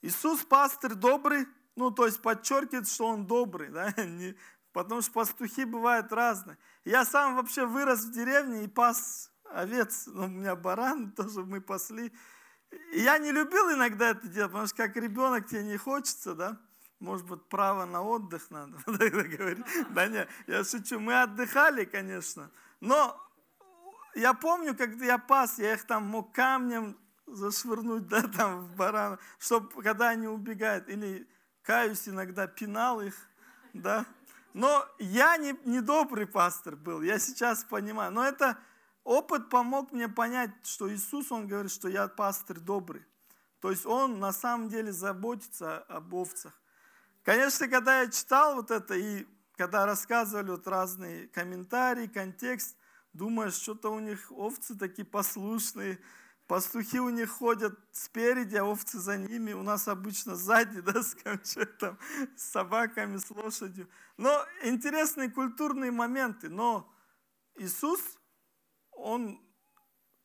Иисус 0.00 0.44
пастырь 0.44 0.94
добрый, 0.94 1.46
ну 1.74 1.90
то 1.90 2.06
есть 2.06 2.22
подчеркивает, 2.22 2.88
что 2.88 3.06
он 3.08 3.26
добрый, 3.26 3.70
да? 3.70 3.92
потому 4.84 5.02
что 5.02 5.12
пастухи 5.12 5.64
бывают 5.64 6.12
разные. 6.12 6.58
Я 6.84 7.04
сам 7.04 7.36
вообще 7.36 7.66
вырос 7.66 8.04
в 8.04 8.12
деревне 8.12 8.64
и 8.64 8.68
пас 8.68 9.32
овец, 9.50 10.04
ну, 10.06 10.24
у 10.24 10.28
меня 10.28 10.54
баран 10.56 11.10
тоже 11.16 11.44
мы 11.44 11.60
пасли. 11.60 12.12
И 12.92 13.00
я 13.00 13.18
не 13.18 13.32
любил 13.32 13.72
иногда 13.72 14.10
это 14.10 14.28
делать, 14.28 14.52
потому 14.52 14.66
что 14.66 14.76
как 14.76 14.96
ребенок 14.96 15.46
тебе 15.48 15.64
не 15.64 15.76
хочется, 15.76 16.34
да? 16.34 16.60
Может 17.00 17.26
быть, 17.26 17.48
право 17.48 17.86
на 17.86 18.02
отдых 18.02 18.50
надо 18.50 18.76
говорить. 18.86 19.64
Да 19.90 20.06
нет, 20.06 20.28
я 20.46 20.64
шучу. 20.64 21.00
Мы 21.00 21.22
отдыхали, 21.22 21.84
конечно. 21.84 22.50
Но 22.80 23.20
я 24.14 24.34
помню, 24.34 24.76
когда 24.76 25.04
я 25.04 25.18
пас, 25.18 25.58
я 25.58 25.74
их 25.74 25.86
там 25.86 26.04
мог 26.04 26.34
камнем 26.34 26.98
зашвырнуть, 27.26 28.06
да, 28.06 28.22
там 28.36 28.60
в 28.60 28.76
барана, 28.76 29.18
чтобы 29.38 29.82
когда 29.82 30.10
они 30.10 30.26
убегают. 30.26 30.88
Или 30.88 31.28
каюсь 31.62 32.08
иногда, 32.08 32.46
пинал 32.46 33.00
их, 33.00 33.14
да. 33.72 34.04
Но 34.58 34.84
я 34.98 35.36
не, 35.36 35.56
не 35.66 35.80
добрый 35.80 36.26
пастор 36.26 36.74
был, 36.74 37.02
я 37.02 37.20
сейчас 37.20 37.62
понимаю. 37.62 38.10
Но 38.10 38.24
это 38.24 38.58
опыт 39.04 39.50
помог 39.50 39.92
мне 39.92 40.08
понять, 40.08 40.50
что 40.64 40.92
Иисус, 40.92 41.30
Он 41.30 41.46
говорит, 41.46 41.70
что 41.70 41.86
я 41.86 42.08
пастор 42.08 42.58
добрый. 42.58 43.06
То 43.60 43.70
есть 43.70 43.86
Он 43.86 44.18
на 44.18 44.32
самом 44.32 44.68
деле 44.68 44.90
заботится 44.90 45.78
об 45.82 46.12
овцах. 46.12 46.60
Конечно, 47.22 47.68
когда 47.68 48.00
я 48.00 48.10
читал 48.10 48.56
вот 48.56 48.72
это, 48.72 48.94
и 48.94 49.28
когда 49.56 49.86
рассказывали 49.86 50.50
вот 50.50 50.66
разные 50.66 51.28
комментарии, 51.28 52.08
контекст, 52.08 52.76
думаешь, 53.12 53.54
что-то 53.54 53.90
у 53.90 54.00
них 54.00 54.32
овцы 54.32 54.76
такие 54.76 55.06
послушные, 55.06 56.00
пастухи 56.48 56.98
у 56.98 57.10
них 57.10 57.30
ходят 57.30 57.78
спереди, 57.92 58.56
а 58.56 58.64
овцы 58.64 58.98
за 58.98 59.18
ними. 59.18 59.52
У 59.52 59.62
нас 59.62 59.86
обычно 59.86 60.34
сзади, 60.34 60.80
да, 60.88 61.02
с 61.02 61.14
камчетом, 61.14 61.98
с 62.36 62.42
собаками, 62.42 63.18
с 63.18 63.30
лошадью. 63.30 63.88
Но 64.16 64.44
интересные 64.64 65.30
культурные 65.30 65.92
моменты. 65.92 66.48
Но 66.48 66.90
Иисус, 67.56 68.00
Он 68.92 69.40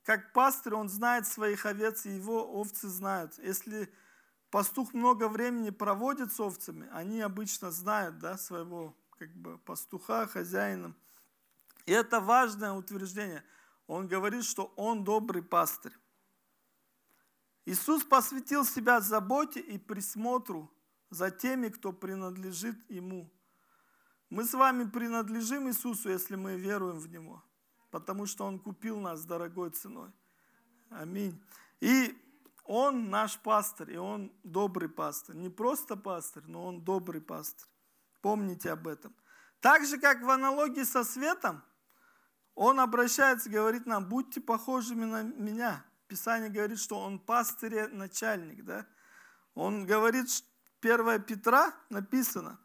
как 0.04 0.34
пастырь, 0.34 0.74
Он 0.74 0.90
знает 0.90 1.28
своих 1.28 1.66
овец, 1.66 2.06
и 2.06 2.16
Его 2.16 2.44
овцы 2.60 2.88
знают. 2.88 3.38
Если 3.38 3.94
пастух 4.50 4.94
много 4.94 5.28
времени 5.28 5.72
проводит 5.72 6.32
с 6.32 6.40
овцами, 6.40 6.88
они 6.94 7.20
обычно 7.20 7.70
знают 7.70 8.20
да, 8.20 8.38
своего 8.38 8.96
как 9.20 9.36
бы, 9.36 9.58
пастуха, 9.58 10.26
хозяина. 10.28 10.96
И 11.86 11.92
это 11.92 12.22
важное 12.22 12.72
утверждение. 12.72 13.44
Он 13.88 14.08
говорит, 14.08 14.46
что 14.46 14.74
он 14.78 15.04
добрый 15.04 15.44
пастырь. 15.44 15.94
Иисус 17.66 18.04
посвятил 18.04 18.66
себя 18.66 19.00
заботе 19.00 19.60
и 19.60 19.78
присмотру 19.78 20.72
за 21.10 21.32
теми, 21.32 21.70
кто 21.70 21.94
принадлежит 21.94 22.78
Ему. 22.90 23.32
Мы 24.30 24.46
с 24.46 24.54
вами 24.54 24.90
принадлежим 24.90 25.68
Иисусу, 25.70 26.10
если 26.10 26.36
мы 26.36 26.58
веруем 26.58 27.00
в 27.00 27.08
Него, 27.08 27.44
потому 27.92 28.26
что 28.26 28.46
Он 28.46 28.60
купил 28.60 29.00
нас 29.00 29.26
дорогой 29.26 29.70
ценой. 29.70 30.12
Аминь. 30.90 31.42
И 31.80 32.18
он 32.66 33.10
наш 33.10 33.38
пастор, 33.40 33.90
и 33.90 33.98
он 33.98 34.32
добрый 34.44 34.90
пастор. 34.90 35.36
Не 35.36 35.50
просто 35.50 35.96
пастор, 35.96 36.44
но 36.48 36.66
он 36.66 36.82
добрый 36.82 37.22
пастор. 37.22 37.68
Помните 38.22 38.72
об 38.72 38.88
этом. 38.88 39.14
Так 39.60 39.86
же, 39.86 39.98
как 39.98 40.22
в 40.22 40.30
аналогии 40.30 40.84
со 40.84 41.04
светом, 41.04 41.62
он 42.56 42.80
обращается, 42.80 43.50
говорит 43.50 43.86
нам, 43.86 44.08
будьте 44.08 44.40
похожими 44.40 45.06
на 45.06 45.24
меня. 45.24 45.86
Писание 46.08 46.50
говорит, 46.50 46.80
что 46.80 47.00
он 47.00 47.20
пастырь 47.20 47.88
начальник. 47.88 48.64
Да? 48.64 48.86
Он 49.54 49.86
говорит, 49.86 50.28
1 50.82 51.24
Петра 51.24 51.74
написано, 51.90 52.60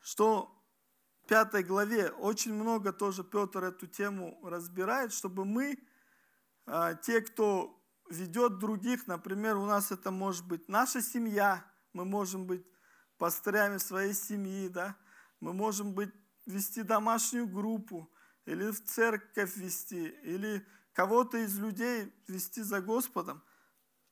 что 0.00 0.56
в 1.22 1.28
5 1.28 1.66
главе 1.66 2.10
очень 2.10 2.54
много 2.54 2.92
тоже 2.92 3.24
Петр 3.24 3.64
эту 3.64 3.86
тему 3.86 4.38
разбирает, 4.42 5.12
чтобы 5.12 5.44
мы, 5.44 5.78
а, 6.66 6.94
те, 6.94 7.20
кто 7.20 7.80
ведет 8.10 8.58
других. 8.58 9.06
Например, 9.06 9.56
у 9.56 9.66
нас 9.66 9.92
это 9.92 10.10
может 10.10 10.46
быть 10.46 10.68
наша 10.68 11.00
семья, 11.00 11.64
мы 11.92 12.04
можем 12.04 12.46
быть 12.46 12.66
пастырями 13.18 13.78
своей 13.78 14.14
семьи, 14.14 14.68
да? 14.68 14.96
мы 15.40 15.52
можем 15.52 15.94
быть, 15.94 16.12
вести 16.46 16.82
домашнюю 16.82 17.46
группу, 17.46 18.10
или 18.46 18.70
в 18.70 18.84
церковь 18.84 19.56
вести, 19.56 20.08
или 20.22 20.66
кого-то 20.92 21.38
из 21.38 21.58
людей 21.58 22.12
вести 22.26 22.62
за 22.62 22.80
Господом. 22.80 23.42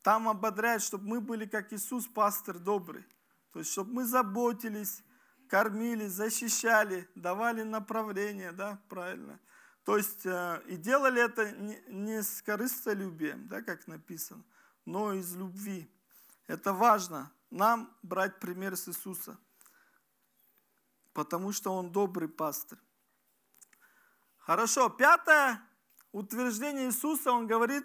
Там 0.02 0.28
ободряет, 0.28 0.82
чтобы 0.82 1.08
мы 1.08 1.20
были 1.20 1.46
как 1.46 1.72
Иисус, 1.72 2.06
пастор 2.06 2.58
добрый. 2.58 3.04
То 3.52 3.58
есть, 3.58 3.72
чтобы 3.72 3.92
мы 3.92 4.04
заботились, 4.04 5.02
кормили, 5.48 6.06
защищали, 6.06 7.08
давали 7.14 7.62
направление, 7.62 8.52
да, 8.52 8.80
правильно. 8.88 9.40
То 9.84 9.96
есть 9.96 10.26
э, 10.26 10.62
и 10.66 10.76
делали 10.76 11.22
это 11.22 11.50
не 11.52 12.22
с 12.22 12.42
корыстолюбием, 12.42 13.48
да, 13.48 13.62
как 13.62 13.86
написано, 13.86 14.44
но 14.84 15.14
из 15.14 15.34
любви. 15.34 15.90
Это 16.46 16.72
важно, 16.72 17.32
нам 17.50 17.96
брать 18.02 18.38
пример 18.38 18.76
с 18.76 18.88
Иисуса, 18.88 19.38
потому 21.14 21.52
что 21.52 21.72
Он 21.72 21.90
добрый 21.90 22.28
пастырь. 22.28 22.78
Хорошо, 24.38 24.88
пятое 24.90 25.67
утверждение 26.12 26.88
Иисуса, 26.88 27.32
Он 27.32 27.46
говорит, 27.46 27.84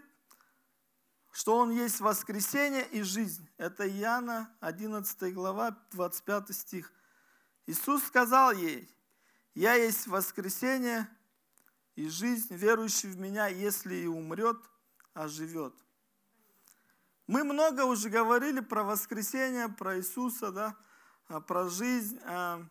что 1.31 1.57
Он 1.57 1.71
есть 1.71 1.99
воскресение 1.99 2.87
и 2.89 3.01
жизнь. 3.01 3.49
Это 3.57 3.87
Иоанна 3.89 4.55
11 4.59 5.33
глава, 5.33 5.77
25 5.91 6.55
стих. 6.55 6.93
Иисус 7.65 8.03
сказал 8.03 8.51
ей, 8.51 8.89
«Я 9.55 9.73
есть 9.75 10.07
воскресение 10.07 11.07
и 11.95 12.09
жизнь, 12.09 12.53
верующий 12.55 13.09
в 13.09 13.17
меня, 13.17 13.47
если 13.47 13.95
и 13.95 14.07
умрет, 14.07 14.57
оживет. 15.13 15.73
Мы 17.27 17.43
много 17.43 17.85
уже 17.85 18.09
говорили 18.09 18.59
про 18.59 18.83
воскресение, 18.83 19.69
про 19.69 19.97
Иисуса, 19.97 20.51
да, 20.51 20.75
а, 21.27 21.39
про 21.39 21.69
жизнь. 21.69 22.19
А, 22.25 22.65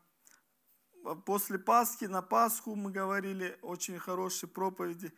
после 1.25 1.59
Пасхи, 1.59 2.05
на 2.05 2.21
Пасху 2.21 2.75
мы 2.75 2.91
говорили 2.91 3.59
очень 3.63 3.99
хорошие 3.99 4.51
проповеди. 4.51 5.13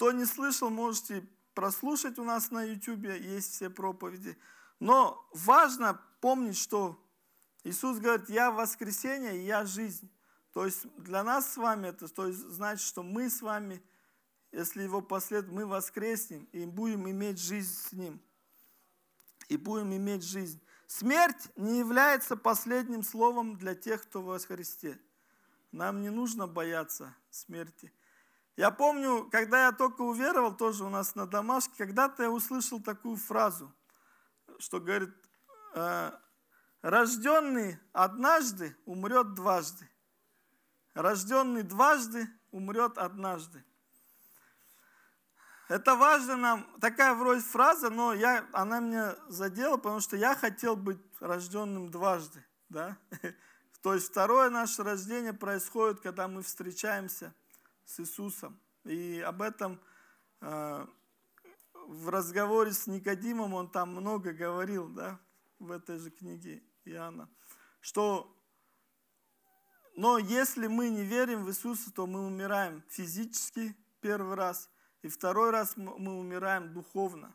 Кто 0.00 0.12
не 0.12 0.24
слышал, 0.24 0.70
можете 0.70 1.28
прослушать 1.52 2.18
у 2.18 2.24
нас 2.24 2.50
на 2.50 2.64
YouTube, 2.64 3.04
есть 3.04 3.52
все 3.52 3.68
проповеди. 3.68 4.38
Но 4.78 5.28
важно 5.34 6.00
помнить, 6.22 6.56
что 6.56 6.98
Иисус 7.64 7.98
говорит, 7.98 8.30
я 8.30 8.50
воскресение, 8.50 9.44
я 9.44 9.66
жизнь. 9.66 10.10
То 10.54 10.64
есть 10.64 10.86
для 10.96 11.22
нас 11.22 11.52
с 11.52 11.58
вами 11.58 11.88
это 11.88 12.08
то 12.08 12.28
есть 12.28 12.38
значит, 12.38 12.86
что 12.86 13.02
мы 13.02 13.28
с 13.28 13.42
вами, 13.42 13.82
если 14.52 14.84
его 14.84 15.02
последуем, 15.02 15.56
мы 15.56 15.66
воскреснем 15.66 16.44
и 16.52 16.64
будем 16.64 17.06
иметь 17.10 17.38
жизнь 17.38 17.74
с 17.74 17.92
ним. 17.92 18.22
И 19.50 19.58
будем 19.58 19.94
иметь 19.94 20.24
жизнь. 20.24 20.62
Смерть 20.86 21.50
не 21.56 21.78
является 21.78 22.38
последним 22.38 23.02
словом 23.02 23.58
для 23.58 23.74
тех, 23.74 24.02
кто 24.04 24.22
во 24.22 24.38
Христе. 24.38 24.98
Нам 25.72 26.00
не 26.00 26.08
нужно 26.08 26.46
бояться 26.46 27.14
смерти. 27.28 27.92
Я 28.60 28.70
помню, 28.70 29.26
когда 29.30 29.68
я 29.68 29.72
только 29.72 30.02
уверовал, 30.02 30.54
тоже 30.54 30.84
у 30.84 30.90
нас 30.90 31.14
на 31.14 31.26
домашке, 31.26 31.72
когда-то 31.78 32.24
я 32.24 32.30
услышал 32.30 32.78
такую 32.78 33.16
фразу, 33.16 33.74
что 34.58 34.80
говорит, 34.80 35.14
«Э, 35.72 36.12
рожденный 36.82 37.78
однажды 37.94 38.76
умрет 38.84 39.32
дважды. 39.32 39.88
Рожденный 40.92 41.62
дважды 41.62 42.28
умрет 42.50 42.98
однажды. 42.98 43.64
Это 45.70 45.96
важно 45.96 46.36
нам, 46.36 46.80
такая 46.82 47.14
вроде 47.14 47.40
фраза, 47.40 47.88
но 47.88 48.12
я, 48.12 48.46
она 48.52 48.80
меня 48.80 49.16
задела, 49.28 49.78
потому 49.78 50.00
что 50.00 50.18
я 50.18 50.34
хотел 50.34 50.76
быть 50.76 51.00
рожденным 51.18 51.90
дважды. 51.90 52.44
Да? 52.68 52.98
То 53.82 53.94
есть 53.94 54.10
второе 54.10 54.50
наше 54.50 54.82
рождение 54.82 55.32
происходит, 55.32 56.00
когда 56.00 56.28
мы 56.28 56.42
встречаемся 56.42 57.32
с 57.90 58.00
Иисусом. 58.00 58.60
И 58.84 59.20
об 59.20 59.42
этом 59.42 59.80
э, 60.40 60.86
в 61.86 62.08
разговоре 62.08 62.72
с 62.72 62.86
Никодимом 62.86 63.54
он 63.54 63.70
там 63.70 63.90
много 63.90 64.32
говорил, 64.32 64.88
да, 64.88 65.20
в 65.58 65.70
этой 65.70 65.98
же 65.98 66.10
книге 66.10 66.62
Иоанна, 66.84 67.28
что 67.80 68.36
но 69.96 70.18
если 70.18 70.66
мы 70.66 70.88
не 70.88 71.02
верим 71.02 71.44
в 71.44 71.50
Иисуса, 71.50 71.92
то 71.92 72.06
мы 72.06 72.24
умираем 72.24 72.82
физически 72.88 73.76
первый 74.00 74.34
раз– 74.34 74.70
и 75.02 75.08
второй 75.08 75.50
раз 75.50 75.76
мы 75.76 76.18
умираем 76.18 76.74
духовно, 76.74 77.34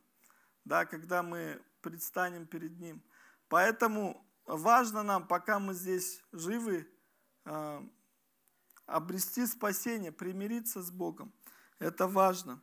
да, 0.65 0.85
когда 0.85 1.23
мы 1.23 1.61
предстанем 1.81 2.45
перед 2.45 2.79
Ним. 2.79 3.03
Поэтому 3.47 4.23
важно 4.45 5.01
нам, 5.01 5.27
пока 5.27 5.59
мы 5.59 5.73
здесь 5.73 6.21
живы, 6.31 6.87
а, 7.43 7.83
обрести 8.86 9.45
спасение, 9.48 10.12
примириться 10.12 10.82
с 10.82 10.91
Богом. 10.91 11.34
Это 11.80 12.08
важно. 12.08 12.62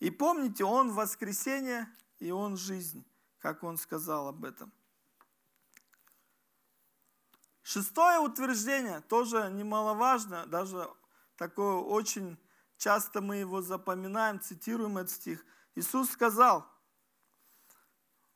И 0.00 0.10
помните, 0.10 0.64
Он 0.64 0.92
воскресение 0.92 1.88
и 2.18 2.30
Он 2.30 2.56
жизнь, 2.56 3.04
как 3.38 3.62
Он 3.62 3.76
сказал 3.76 4.28
об 4.28 4.44
этом. 4.44 4.72
Шестое 7.62 8.18
утверждение 8.18 9.00
тоже 9.02 9.50
немаловажно, 9.50 10.46
даже 10.46 10.88
такое 11.36 11.76
очень 11.76 12.36
Часто 12.82 13.20
мы 13.20 13.36
его 13.36 13.62
запоминаем, 13.62 14.40
цитируем 14.40 14.98
этот 14.98 15.12
стих. 15.12 15.46
Иисус 15.76 16.10
сказал, 16.10 16.68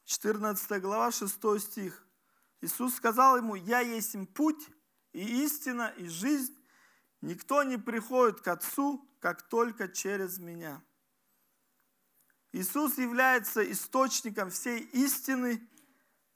14 0.04 0.80
глава, 0.80 1.10
6 1.10 1.58
стих. 1.58 2.06
Иисус 2.60 2.94
сказал 2.94 3.38
ему, 3.38 3.56
«Я 3.56 3.80
есть 3.80 4.14
им 4.14 4.24
путь 4.24 4.68
и 5.12 5.44
истина 5.44 5.92
и 5.96 6.06
жизнь. 6.06 6.56
Никто 7.20 7.62
не 7.62 7.78
приходит 7.78 8.40
к 8.40 8.48
Отцу, 8.48 9.08
как 9.20 9.42
только 9.48 9.88
через 9.88 10.38
Меня». 10.38 10.82
Иисус 12.52 12.96
является 12.96 13.70
источником 13.70 14.50
всей 14.50 14.80
истины, 14.80 15.68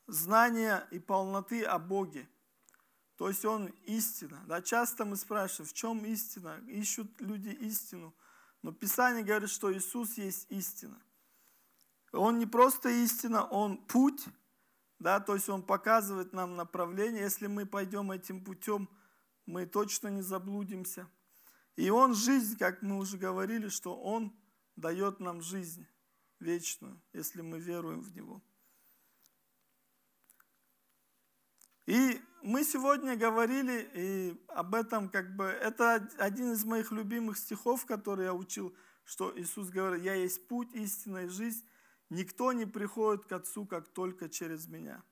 знания 0.07 0.87
и 0.91 0.99
полноты 0.99 1.63
о 1.63 1.79
Боге. 1.79 2.29
То 3.17 3.29
есть 3.29 3.45
он 3.45 3.67
истина. 3.85 4.43
Да, 4.47 4.63
часто 4.63 5.05
мы 5.05 5.17
спрашиваем, 5.17 5.69
в 5.69 5.73
чем 5.73 6.05
истина? 6.05 6.59
Ищут 6.67 7.21
люди 7.21 7.49
истину. 7.49 8.15
Но 8.63 8.73
Писание 8.73 9.25
говорит, 9.25 9.51
что 9.51 9.73
Иисус 9.73 10.19
есть 10.19 10.47
истина. 10.51 11.01
Он 12.13 12.39
не 12.39 12.47
просто 12.47 12.89
истина, 12.89 13.45
Он 13.45 13.79
путь, 13.79 14.25
да, 14.99 15.21
то 15.21 15.35
есть 15.35 15.49
Он 15.49 15.63
показывает 15.63 16.33
нам 16.33 16.57
направление. 16.57 17.23
Если 17.23 17.47
мы 17.47 17.67
пойдем 17.67 18.11
этим 18.11 18.45
путем, 18.45 18.89
мы 19.47 19.67
точно 19.67 20.09
не 20.09 20.23
заблудимся. 20.23 21.09
И 21.77 21.91
Он 21.91 22.15
жизнь, 22.15 22.57
как 22.59 22.83
мы 22.83 22.99
уже 22.99 23.17
говорили, 23.17 23.69
что 23.69 23.97
Он 23.97 24.37
дает 24.77 25.21
нам 25.21 25.41
жизнь 25.41 25.87
вечную, 26.39 27.01
если 27.13 27.43
мы 27.43 27.59
веруем 27.59 28.01
в 28.01 28.15
Него. 28.15 28.43
И 31.87 32.21
мы 32.43 32.65
сегодня 32.65 33.17
говорили 33.17 33.91
и 33.95 34.45
об 34.49 34.75
этом, 34.75 35.09
как 35.09 35.35
бы, 35.35 35.45
это 35.45 36.09
один 36.19 36.53
из 36.53 36.65
моих 36.65 36.93
любимых 36.93 37.37
стихов, 37.37 37.85
который 37.85 38.27
я 38.27 38.35
учил, 38.35 38.75
что 39.05 39.37
Иисус 39.37 39.71
говорит, 39.71 40.05
я 40.05 40.15
есть 40.15 40.47
путь, 40.47 40.73
истинная 40.73 41.29
жизнь, 41.29 41.67
никто 42.09 42.53
не 42.53 42.67
приходит 42.67 43.27
к 43.27 43.33
Отцу, 43.33 43.67
как 43.67 43.89
только 43.89 44.29
через 44.29 44.69
меня. 44.69 45.03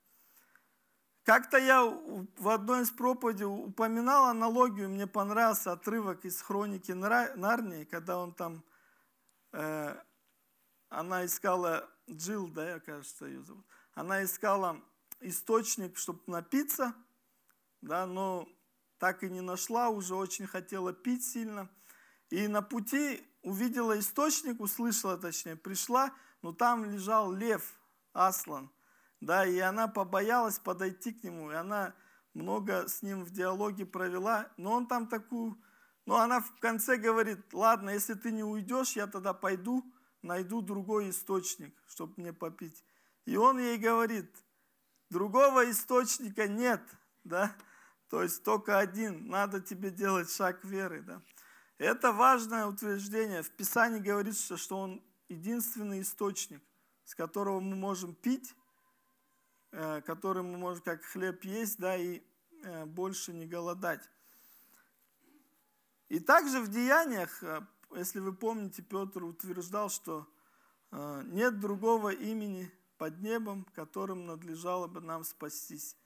Как-то 1.28 1.58
я 1.58 1.84
в 1.84 2.48
одной 2.48 2.84
из 2.84 2.90
проповедей 2.90 3.44
упоминал 3.44 4.30
аналогию, 4.30 4.88
мне 4.88 5.06
понравился 5.06 5.72
отрывок 5.72 6.24
из 6.24 6.40
хроники 6.40 6.92
Нарнии, 6.92 7.84
когда 7.84 8.18
он 8.18 8.32
там, 8.32 8.64
э, 9.52 9.94
она 10.88 11.26
искала, 11.26 11.86
Джилл, 12.10 12.48
да, 12.48 12.70
я, 12.70 12.80
кажется, 12.80 13.26
ее 13.26 13.42
зовут, 13.42 13.66
она 13.92 14.24
искала 14.24 14.80
источник, 15.20 15.98
чтобы 15.98 16.22
напиться– 16.26 16.94
да, 17.82 18.06
но 18.06 18.48
так 18.98 19.22
и 19.22 19.28
не 19.28 19.42
нашла, 19.42 19.90
уже 19.90 20.14
очень 20.14 20.46
хотела 20.46 20.94
пить 20.94 21.24
сильно. 21.24 21.68
И 22.30 22.48
на 22.48 22.62
пути 22.62 23.22
увидела 23.42 23.98
источник, 23.98 24.60
услышала 24.60 25.18
точнее, 25.18 25.56
пришла, 25.56 26.10
но 26.40 26.54
там 26.54 26.86
лежал 26.86 27.30
лев, 27.30 27.78
Аслан. 28.14 28.70
Да, 29.20 29.44
и 29.44 29.58
она 29.58 29.88
побоялась 29.88 30.58
подойти 30.58 31.12
к 31.12 31.24
нему, 31.24 31.50
и 31.50 31.54
она 31.54 31.94
много 32.34 32.86
с 32.88 33.02
ним 33.02 33.24
в 33.24 33.30
диалоге 33.30 33.84
провела, 33.84 34.48
но 34.56 34.72
он 34.72 34.86
там 34.86 35.08
такую, 35.08 35.60
но 36.06 36.16
она 36.16 36.40
в 36.40 36.58
конце 36.60 36.96
говорит, 36.96 37.52
ладно, 37.52 37.90
если 37.90 38.14
ты 38.14 38.30
не 38.30 38.44
уйдешь, 38.44 38.92
я 38.92 39.06
тогда 39.06 39.34
пойду, 39.34 39.84
найду 40.22 40.62
другой 40.62 41.10
источник, 41.10 41.74
чтобы 41.88 42.14
мне 42.16 42.32
попить. 42.32 42.84
И 43.24 43.36
он 43.36 43.58
ей 43.58 43.76
говорит, 43.76 44.32
другого 45.10 45.70
источника 45.70 46.46
нет, 46.46 46.80
да, 47.24 47.54
то 48.08 48.22
есть 48.22 48.42
только 48.42 48.78
один, 48.78 49.28
надо 49.28 49.60
тебе 49.60 49.90
делать 49.90 50.30
шаг 50.32 50.64
веры. 50.64 51.02
Да? 51.02 51.20
Это 51.76 52.12
важное 52.12 52.66
утверждение. 52.66 53.42
В 53.42 53.50
Писании 53.50 54.00
говорится, 54.00 54.56
что 54.56 54.78
он 54.78 55.02
единственный 55.28 56.00
источник, 56.00 56.62
с 57.04 57.14
которого 57.14 57.60
мы 57.60 57.76
можем 57.76 58.14
пить, 58.14 58.54
который 59.70 60.42
мы 60.42 60.56
можем 60.56 60.82
как 60.82 61.02
хлеб 61.04 61.44
есть, 61.44 61.78
да, 61.78 61.96
и 61.96 62.22
э, 62.62 62.84
больше 62.86 63.32
не 63.32 63.46
голодать. 63.46 64.08
И 66.08 66.20
также 66.20 66.60
в 66.60 66.68
деяниях, 66.68 67.42
э, 67.42 67.60
если 67.94 68.20
вы 68.20 68.34
помните, 68.34 68.82
Петр 68.82 69.24
утверждал, 69.24 69.90
что 69.90 70.26
нет 70.90 71.60
другого 71.60 72.08
имени 72.08 72.72
под 72.96 73.20
небом, 73.20 73.64
которым 73.74 74.26
надлежало 74.26 74.86
бы 74.86 75.00
нам 75.00 75.22
спастись. 75.22 75.96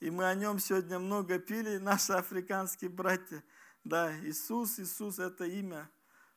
И 0.00 0.10
мы 0.10 0.26
о 0.26 0.34
нем 0.34 0.58
сегодня 0.58 0.98
много 0.98 1.38
пили, 1.38 1.78
наши 1.78 2.12
африканские 2.12 2.90
братья. 2.90 3.42
Да, 3.84 4.14
Иисус, 4.20 4.78
Иисус– 4.78 5.18
это 5.18 5.44
имя. 5.44 5.90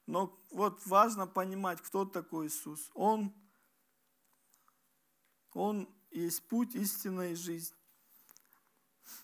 Но 0.05 0.39
вот 0.51 0.85
важно 0.85 1.27
понимать, 1.27 1.81
кто 1.81 2.05
такой 2.05 2.47
Иисус. 2.47 2.89
Он, 2.93 3.33
он 5.51 5.89
есть 6.17 6.43
путь, 6.47 6.75
истина 6.75 7.31
и 7.31 7.35
жизнь. 7.35 7.73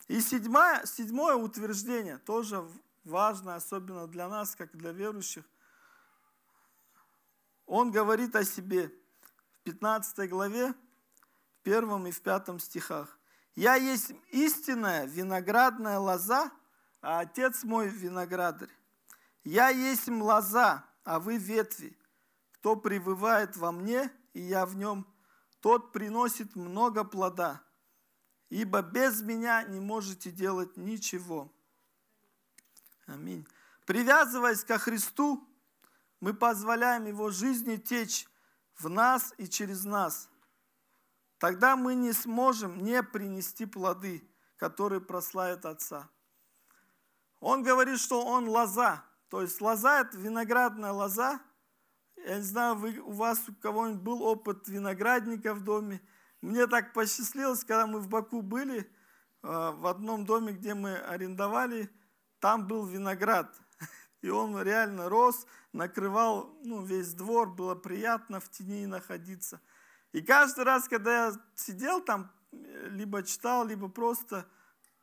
И 0.07 0.19
седьмое, 0.21 0.85
седьмое 0.85 1.35
утверждение, 1.35 2.17
тоже 2.17 2.67
важно, 3.03 3.55
особенно 3.55 4.07
для 4.07 4.27
нас, 4.29 4.55
как 4.55 4.75
для 4.75 4.91
верующих. 4.91 5.43
Он 7.65 7.91
говорит 7.91 8.35
о 8.35 8.43
себе 8.43 8.91
в 9.53 9.63
15 9.63 10.29
главе, 10.29 10.73
в 10.73 11.63
первом 11.63 12.07
и 12.07 12.11
в 12.11 12.21
пятом 12.21 12.59
стихах. 12.59 13.17
Я 13.55 13.75
есть 13.75 14.11
истинная 14.31 15.05
виноградная 15.05 15.99
лоза, 15.99 16.51
а 17.01 17.19
отец 17.19 17.63
мой 17.63 17.87
виноградарь. 17.87 18.69
Я 19.43 19.69
есть 19.69 20.07
лоза, 20.07 20.85
а 21.03 21.19
вы 21.19 21.37
ветви. 21.37 21.97
Кто 22.53 22.75
пребывает 22.75 23.57
во 23.57 23.71
мне, 23.71 24.11
и 24.33 24.41
я 24.41 24.65
в 24.65 24.75
нем, 24.75 25.05
тот 25.63 25.91
приносит 25.91 26.55
много 26.55 27.03
плода, 27.03 27.63
ибо 28.49 28.83
без 28.83 29.23
меня 29.23 29.63
не 29.63 29.79
можете 29.79 30.29
делать 30.29 30.77
ничего. 30.77 31.51
Аминь. 33.07 33.47
Привязываясь 33.87 34.63
ко 34.63 34.77
Христу, 34.77 35.43
мы 36.19 36.35
позволяем 36.35 37.07
Его 37.07 37.31
жизни 37.31 37.77
течь 37.77 38.27
в 38.75 38.87
нас 38.89 39.33
и 39.39 39.47
через 39.47 39.83
нас– 39.83 40.29
Тогда 41.43 41.75
мы 41.75 41.95
не 41.95 42.13
сможем 42.13 42.85
не 42.85 43.03
принести 43.03 43.65
плоды, 43.65 44.25
которые 44.55 45.01
прославят 45.01 45.65
Отца. 45.65 46.09
Он 47.41 47.63
говорит, 47.63 47.99
что 47.99 48.23
он 48.23 48.47
лоза. 48.47 49.03
То 49.27 49.41
есть 49.41 49.59
лоза– 49.59 49.99
это 50.01 50.17
виноградная 50.17 50.93
лоза. 50.93 51.41
Я 52.25 52.37
не 52.37 52.43
знаю, 52.43 52.75
вы, 52.75 52.99
у 52.99 53.11
вас 53.11 53.49
у 53.49 53.53
кого-нибудь 53.53 54.01
был 54.01 54.23
опыт 54.23 54.69
виноградника 54.69 55.53
в 55.53 55.61
доме. 55.61 56.01
Мне 56.41 56.67
так 56.67 56.93
посчастливилось, 56.93 57.65
когда 57.65 57.85
мы 57.85 57.99
в 57.99 58.07
Баку 58.07 58.41
были, 58.41 58.79
э, 58.79 58.85
в 59.41 59.85
одном 59.87 60.25
доме, 60.25 60.53
где 60.53 60.73
мы 60.73 60.95
арендовали, 60.95 61.89
там 62.39 62.65
был 62.65 62.85
виноград. 62.85 63.53
И 64.21 64.29
он 64.29 64.61
реально 64.61 65.09
рос, 65.09 65.45
накрывал 65.73 66.57
ну, 66.63 66.81
весь 66.81 67.13
двор, 67.13 67.53
было 67.53 67.75
приятно 67.75 68.39
в 68.39 68.49
тени 68.49 68.85
находиться. 68.85 69.59
И 70.13 70.21
каждый 70.21 70.63
раз, 70.63 70.87
когда 70.87 71.27
я 71.27 71.33
сидел 71.55 71.99
там, 71.99 72.31
либо 72.51 73.23
читал, 73.23 73.67
либо 73.67 73.89
просто 73.89 74.47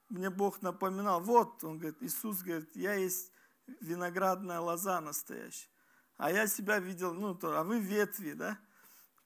мне 0.08 0.30
Бог 0.30 0.62
напоминал, 0.62 1.20
вот, 1.20 1.62
он 1.64 1.78
говорит, 1.78 2.02
Иисус 2.02 2.42
говорит, 2.42 2.74
я 2.74 2.94
есть 2.94 3.30
виноградная 3.80 4.60
лоза 4.60 5.02
настоящая. 5.02 5.68
А 6.20 6.30
я 6.30 6.46
себя 6.46 6.78
видел, 6.78 7.14
ну, 7.14 7.34
то, 7.34 7.58
а 7.58 7.64
вы 7.64 7.80
ветви, 7.80 8.32
да, 8.32 8.58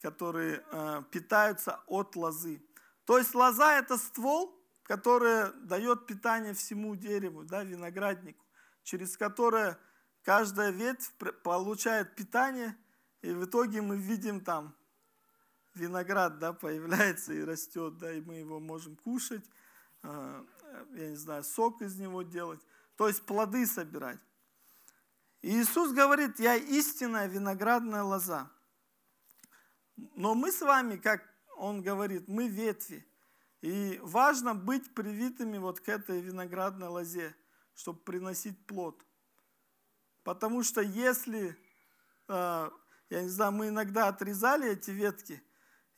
которые 0.00 0.64
э, 0.70 1.02
питаются 1.11 1.80
от 1.87 2.14
лозы. 2.14 2.62
То 3.04 3.18
есть 3.18 3.35
лоза 3.35 3.78
это 3.78 3.98
ствол, 3.98 4.57
который 4.85 5.52
дает 5.66 6.07
питание 6.07 6.54
всему 6.54 6.94
дереву, 6.94 7.44
да, 7.44 7.64
винограднику 7.64 8.44
через 8.85 9.16
которое 9.16 9.78
каждая 10.22 10.70
ветвь 10.70 11.11
получает 11.42 12.14
питание, 12.14 12.76
и 13.22 13.33
в 13.33 13.46
итоге 13.46 13.83
мы 13.83 13.96
видим 13.96 14.40
там 14.40 14.76
виноград 15.74 16.38
да, 16.38 16.52
появляется 16.52 17.33
и 17.33 17.42
растет, 17.42 17.98
да, 17.98 18.12
и 18.12 18.20
мы 18.20 18.37
его 18.37 18.61
можем 18.61 18.94
кушать, 18.96 19.44
а, 20.02 20.44
я 20.92 21.09
не 21.09 21.16
знаю, 21.16 21.42
сок 21.42 21.83
из 21.83 21.96
него 21.96 22.22
делать, 22.22 22.61
то 22.96 23.09
есть 23.09 23.26
плоды 23.26 23.66
собирать. 23.66 24.20
Иисус 25.46 25.92
говорит, 25.92 26.40
я 26.40 26.57
истинная 26.57 27.26
виноградная 27.26 28.02
лоза. 28.02 28.50
Но 30.16 30.35
мы 30.35 30.50
с 30.50 30.62
вами, 30.62 30.96
как 30.96 31.22
Он 31.59 31.83
говорит, 31.83 32.28
мы 32.28 32.48
ветви. 32.48 33.07
И 33.61 34.00
важно 34.02 34.54
быть 34.54 34.94
привитыми 34.94 35.59
вот 35.59 35.80
к 35.80 35.88
этой 35.90 36.22
виноградной 36.22 36.88
лозе 36.88 37.35
чтобы 37.74 37.98
приносить 38.00 38.66
плод. 38.66 39.04
Потому 40.22 40.62
что 40.62 40.80
если, 40.80 41.59
а, 42.28 42.72
я 43.11 43.22
не 43.22 43.28
знаю, 43.28 43.52
мы 43.52 43.68
иногда 43.68 44.09
отрезали 44.09 44.70
эти 44.70 44.92
ветки, 44.92 45.42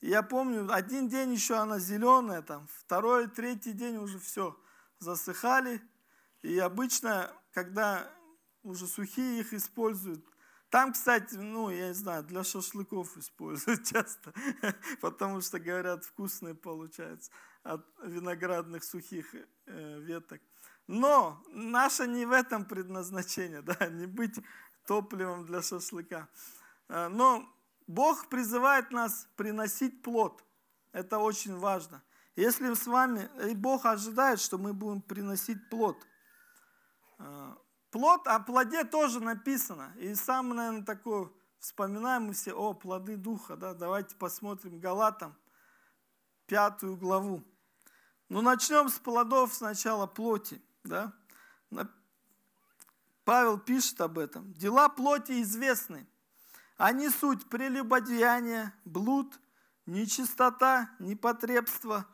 я 0.01 0.23
помню, 0.23 0.67
один 0.73 1.07
день 1.07 1.33
еще 1.33 1.55
она 1.55 1.79
зеленая, 1.79 2.41
там, 2.41 2.67
второй, 2.67 3.27
третий 3.27 3.73
день 3.73 3.97
уже 3.97 4.19
все, 4.19 4.59
засыхали. 4.99 5.81
И 6.41 6.59
обычно, 6.59 7.31
когда 7.53 8.11
уже 8.63 8.87
сухие 8.87 9.41
их 9.41 9.53
используют, 9.53 10.25
там, 10.69 10.91
кстати, 10.91 11.35
ну, 11.35 11.69
я 11.69 11.87
не 11.87 11.93
знаю, 11.93 12.23
для 12.23 12.43
шашлыков 12.43 13.15
используют 13.17 13.83
часто, 13.91 14.33
потому 14.99 15.39
что, 15.41 15.59
говорят, 15.59 16.03
вкусные 16.03 16.55
получаются 16.55 17.31
от 17.63 17.85
виноградных 18.03 18.83
сухих 18.83 19.33
э, 19.33 19.99
веток. 20.01 20.41
Но 20.87 21.41
наше 21.51 22.07
не 22.07 22.25
в 22.25 22.31
этом 22.31 22.65
предназначение, 22.65 23.61
да, 23.63 23.87
не 23.87 24.07
быть 24.07 24.35
топливом 24.85 25.45
для 25.45 25.61
шашлыка. 25.61 26.27
Э, 26.89 27.07
но 27.07 27.47
Бог 27.87 28.27
призывает 28.27 28.91
нас 28.91 29.29
приносить 29.37 30.01
плод. 30.01 30.43
Это 30.91 31.17
очень 31.19 31.57
важно. 31.57 32.03
Если 32.35 32.73
с 32.73 32.85
вами, 32.87 33.29
и 33.49 33.55
Бог 33.55 33.85
ожидает, 33.85 34.41
что 34.41 34.57
мы 34.57 34.73
будем 34.73 35.01
приносить 35.01 35.69
плод. 35.69 35.97
Плод, 37.97 38.27
о 38.27 38.39
плоде 38.39 38.83
тоже 38.83 39.19
написано. 39.19 39.91
И 39.97 40.13
самое, 40.13 40.53
наверное, 40.53 40.85
такое, 40.85 41.31
вспоминаем 41.57 42.25
мы 42.25 42.33
все, 42.33 42.53
о, 42.53 42.75
плоды 42.75 43.17
Духа, 43.17 43.55
да, 43.55 43.73
давайте 43.73 44.15
посмотрим 44.15 44.79
Галатам, 44.79 45.35
пятую 46.45 46.95
главу. 46.95 47.43
Ну, 48.29 48.41
начнем 48.41 48.89
с 48.89 48.99
плодов 48.99 49.51
сначала 49.51 50.05
плоти. 50.05 50.61
Да? 50.83 51.11
Павел 53.25 53.57
пишет 53.57 53.99
об 53.99 54.19
этом. 54.19 54.53
Дела 54.53 54.89
плоти 54.89 55.41
известны. 55.41 56.05
Они 56.77 57.09
суть 57.09 57.49
прелюбодеяние, 57.49 58.75
блуд, 58.85 59.39
нечистота, 59.87 60.91
непотребство, 60.99 62.05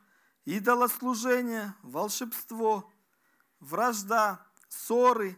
идолослужение, 0.46 1.76
волшебство, 1.82 2.90
вражда, 3.60 4.48
ссоры, 4.70 5.38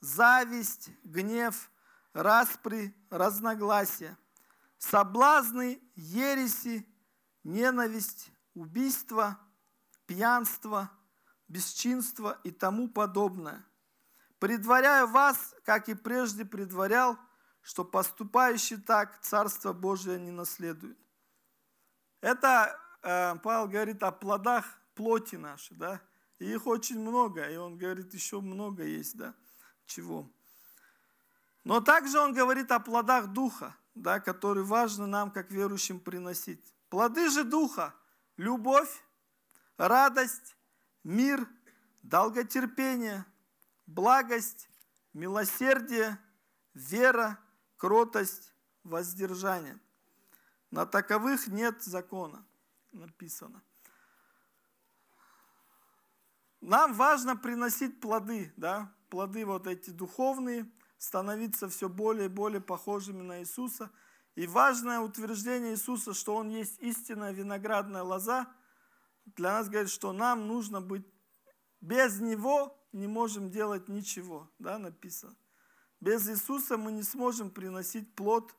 зависть, 0.00 0.90
гнев, 1.04 1.70
распри, 2.12 2.94
разногласия, 3.10 4.16
соблазны, 4.78 5.80
ереси, 5.94 6.86
ненависть, 7.44 8.30
убийство, 8.54 9.38
пьянство, 10.06 10.90
бесчинство 11.48 12.38
и 12.44 12.50
тому 12.50 12.88
подобное. 12.88 13.64
Предваряю 14.38 15.08
вас, 15.08 15.54
как 15.64 15.88
и 15.88 15.94
прежде 15.94 16.44
предварял, 16.44 17.18
что 17.60 17.84
поступающий 17.84 18.76
так 18.76 19.20
Царство 19.20 19.72
Божие 19.72 20.18
не 20.18 20.30
наследует. 20.30 20.98
Это 22.20 22.78
э, 23.02 23.36
Павел 23.42 23.68
говорит 23.68 24.02
о 24.02 24.12
плодах 24.12 24.64
плоти 24.94 25.36
нашей, 25.36 25.76
да, 25.76 26.00
и 26.38 26.46
их 26.46 26.66
очень 26.66 27.00
много, 27.00 27.48
и 27.48 27.56
он 27.56 27.76
говорит, 27.76 28.14
еще 28.14 28.40
много 28.40 28.84
есть, 28.84 29.16
да, 29.16 29.34
чего. 29.88 30.30
Но 31.64 31.80
также 31.80 32.20
он 32.20 32.32
говорит 32.32 32.70
о 32.70 32.78
плодах 32.78 33.28
Духа, 33.28 33.76
да, 33.94 34.20
которые 34.20 34.64
важно 34.64 35.06
нам, 35.06 35.30
как 35.30 35.50
верующим, 35.50 35.98
приносить. 35.98 36.62
Плоды 36.88 37.28
же 37.28 37.44
Духа– 37.44 37.94
любовь, 38.36 39.02
радость, 39.76 40.56
мир, 41.02 41.46
долготерпение, 42.02 43.26
благость, 43.86 44.70
милосердие, 45.12 46.18
вера, 46.74 47.38
кротость, 47.76 48.54
воздержание. 48.84 49.78
На 50.70 50.86
таковых 50.86 51.48
нет 51.48 51.82
закона, 51.82 52.46
написано. 52.92 53.62
Нам 56.60 56.92
важно 56.94 57.36
приносить 57.36 58.00
плоды, 58.00 58.52
да, 58.56 58.92
плоды 59.08 59.44
вот 59.44 59.66
эти 59.66 59.90
духовные, 59.90 60.70
становиться 60.98 61.68
все 61.68 61.88
более 61.88 62.26
и 62.26 62.28
более 62.30 62.60
похожими 62.60 63.22
на 63.22 63.40
Иисуса. 63.40 63.90
И 64.34 64.46
важное 64.46 65.00
утверждение 65.00 65.72
Иисуса, 65.72 66.14
что 66.14 66.36
Он 66.36 66.48
есть 66.48 66.80
истинная 66.80 67.32
виноградная 67.32 68.02
лоза, 68.02 68.46
для 69.36 69.52
нас 69.52 69.68
говорит, 69.68 69.90
что 69.90 70.12
нам 70.12 70.46
нужно 70.46 70.80
быть 70.80 71.06
без 71.80 72.20
Него 72.20 72.76
не 72.92 73.06
можем 73.06 73.50
делать 73.50 73.88
ничего, 73.88 74.50
да, 74.58 74.78
написано. 74.78 75.34
Без 76.00 76.28
Иисуса 76.28 76.76
мы 76.76 76.92
не 76.92 77.02
сможем 77.02 77.50
приносить 77.50 78.14
плод, 78.14 78.54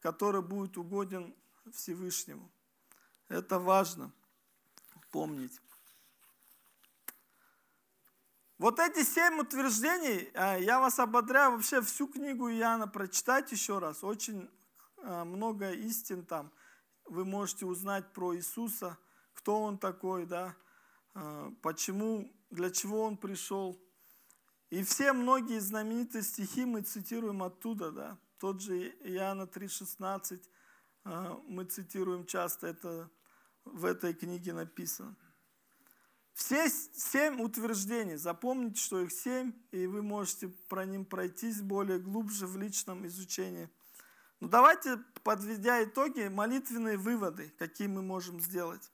который 0.00 0.42
будет 0.42 0.78
угоден 0.78 1.34
Всевышнему. 1.72 2.50
Это 3.28 3.58
важно 3.58 4.12
помнить. 5.10 5.60
Вот 8.58 8.78
эти 8.78 9.04
семь 9.04 9.38
утверждений, 9.38 10.30
а, 10.32 10.56
я 10.56 10.80
вас 10.80 10.98
ободряю 10.98 11.52
вообще 11.52 11.82
всю 11.82 12.08
книгу 12.08 12.48
Иоанна 12.50 12.88
прочитать 12.88 13.52
еще 13.52 13.78
раз. 13.78 14.02
Очень 14.02 14.50
а, 15.02 15.26
много 15.26 15.72
истин 15.72 16.24
там. 16.24 16.50
Вы 17.04 17.26
можете 17.26 17.66
узнать 17.66 18.14
про 18.14 18.34
Иисуса, 18.34 18.96
кто 19.34 19.60
Он 19.62 19.76
такой, 19.76 20.24
да, 20.24 20.56
а, 21.12 21.52
почему 21.60 22.32
для 22.50 22.70
чего 22.70 23.02
он 23.02 23.18
пришел. 23.18 23.78
И 24.70 24.82
все 24.82 25.12
многие 25.12 25.58
знаменитые 25.58 26.22
стихи 26.22 26.64
мы 26.64 26.80
цитируем 26.80 27.42
оттуда, 27.42 27.90
да. 27.90 28.18
Тот 28.38 28.62
же 28.62 28.88
Иоанна 29.04 29.42
3,16 29.42 30.40
а, 31.04 31.38
мы 31.46 31.64
цитируем 31.64 32.24
часто, 32.24 32.68
это 32.68 33.10
в 33.66 33.84
этой 33.84 34.14
книге 34.14 34.54
написано. 34.54 35.14
Все 36.36 36.68
семь 36.68 37.40
утверждений, 37.40 38.16
запомните, 38.16 38.78
что 38.78 39.00
их 39.00 39.10
семь, 39.10 39.54
и 39.70 39.86
вы 39.86 40.02
можете 40.02 40.48
про 40.68 40.84
ним 40.84 41.06
пройтись 41.06 41.62
более 41.62 41.98
глубже 41.98 42.46
в 42.46 42.58
личном 42.58 43.06
изучении. 43.06 43.70
Ну 44.40 44.48
давайте, 44.48 44.98
подведя 45.22 45.82
итоги, 45.82 46.28
молитвенные 46.28 46.98
выводы, 46.98 47.54
какие 47.58 47.88
мы 47.88 48.02
можем 48.02 48.38
сделать. 48.38 48.92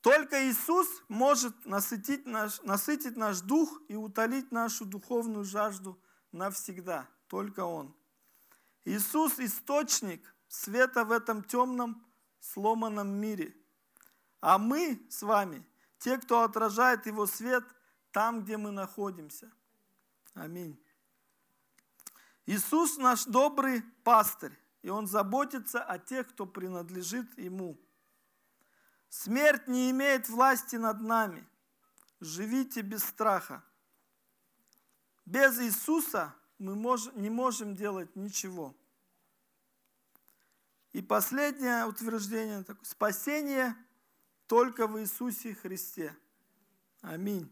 Только 0.00 0.50
Иисус 0.50 0.88
может 1.06 1.54
насытить 1.64 2.26
наш, 2.26 2.60
насытить 2.62 3.16
наш 3.16 3.40
дух 3.40 3.80
и 3.86 3.94
утолить 3.94 4.50
нашу 4.50 4.86
духовную 4.86 5.44
жажду 5.44 5.96
навсегда. 6.32 7.08
Только 7.28 7.60
Он. 7.60 7.94
Иисус– 8.84 9.34
источник 9.38 10.34
света 10.48 11.04
в 11.04 11.12
этом 11.12 11.44
темном, 11.44 12.04
сломанном 12.40 13.08
мире. 13.08 13.54
А 14.40 14.58
мы 14.58 15.00
с 15.10 15.22
вами, 15.22 15.64
те, 15.98 16.18
кто 16.18 16.42
отражает 16.42 17.06
Его 17.06 17.26
свет, 17.26 17.64
там, 18.12 18.42
где 18.42 18.56
мы 18.56 18.70
находимся. 18.70 19.50
Аминь. 20.34 20.80
Иисус 22.46 22.96
наш 22.96 23.24
добрый 23.24 23.82
пастырь, 24.04 24.58
и 24.82 24.88
Он 24.88 25.06
заботится 25.06 25.82
о 25.82 25.98
тех, 25.98 26.28
кто 26.28 26.46
принадлежит 26.46 27.36
Ему. 27.38 27.78
Смерть 29.08 29.68
не 29.68 29.90
имеет 29.90 30.28
власти 30.28 30.76
над 30.76 31.00
нами. 31.00 31.46
Живите 32.20 32.82
без 32.82 33.04
страха. 33.04 33.62
Без 35.24 35.58
Иисуса 35.60 36.34
мы 36.58 36.74
не 37.14 37.30
можем 37.30 37.76
делать 37.76 38.14
ничего. 38.16 38.74
И 40.92 41.02
последнее 41.02 41.84
утверждение, 41.84 42.64
спасение 42.82 43.76
только 44.48 44.86
в 44.86 44.98
Иисусе 44.98 45.54
Христе. 45.54 46.16
Аминь. 47.02 47.48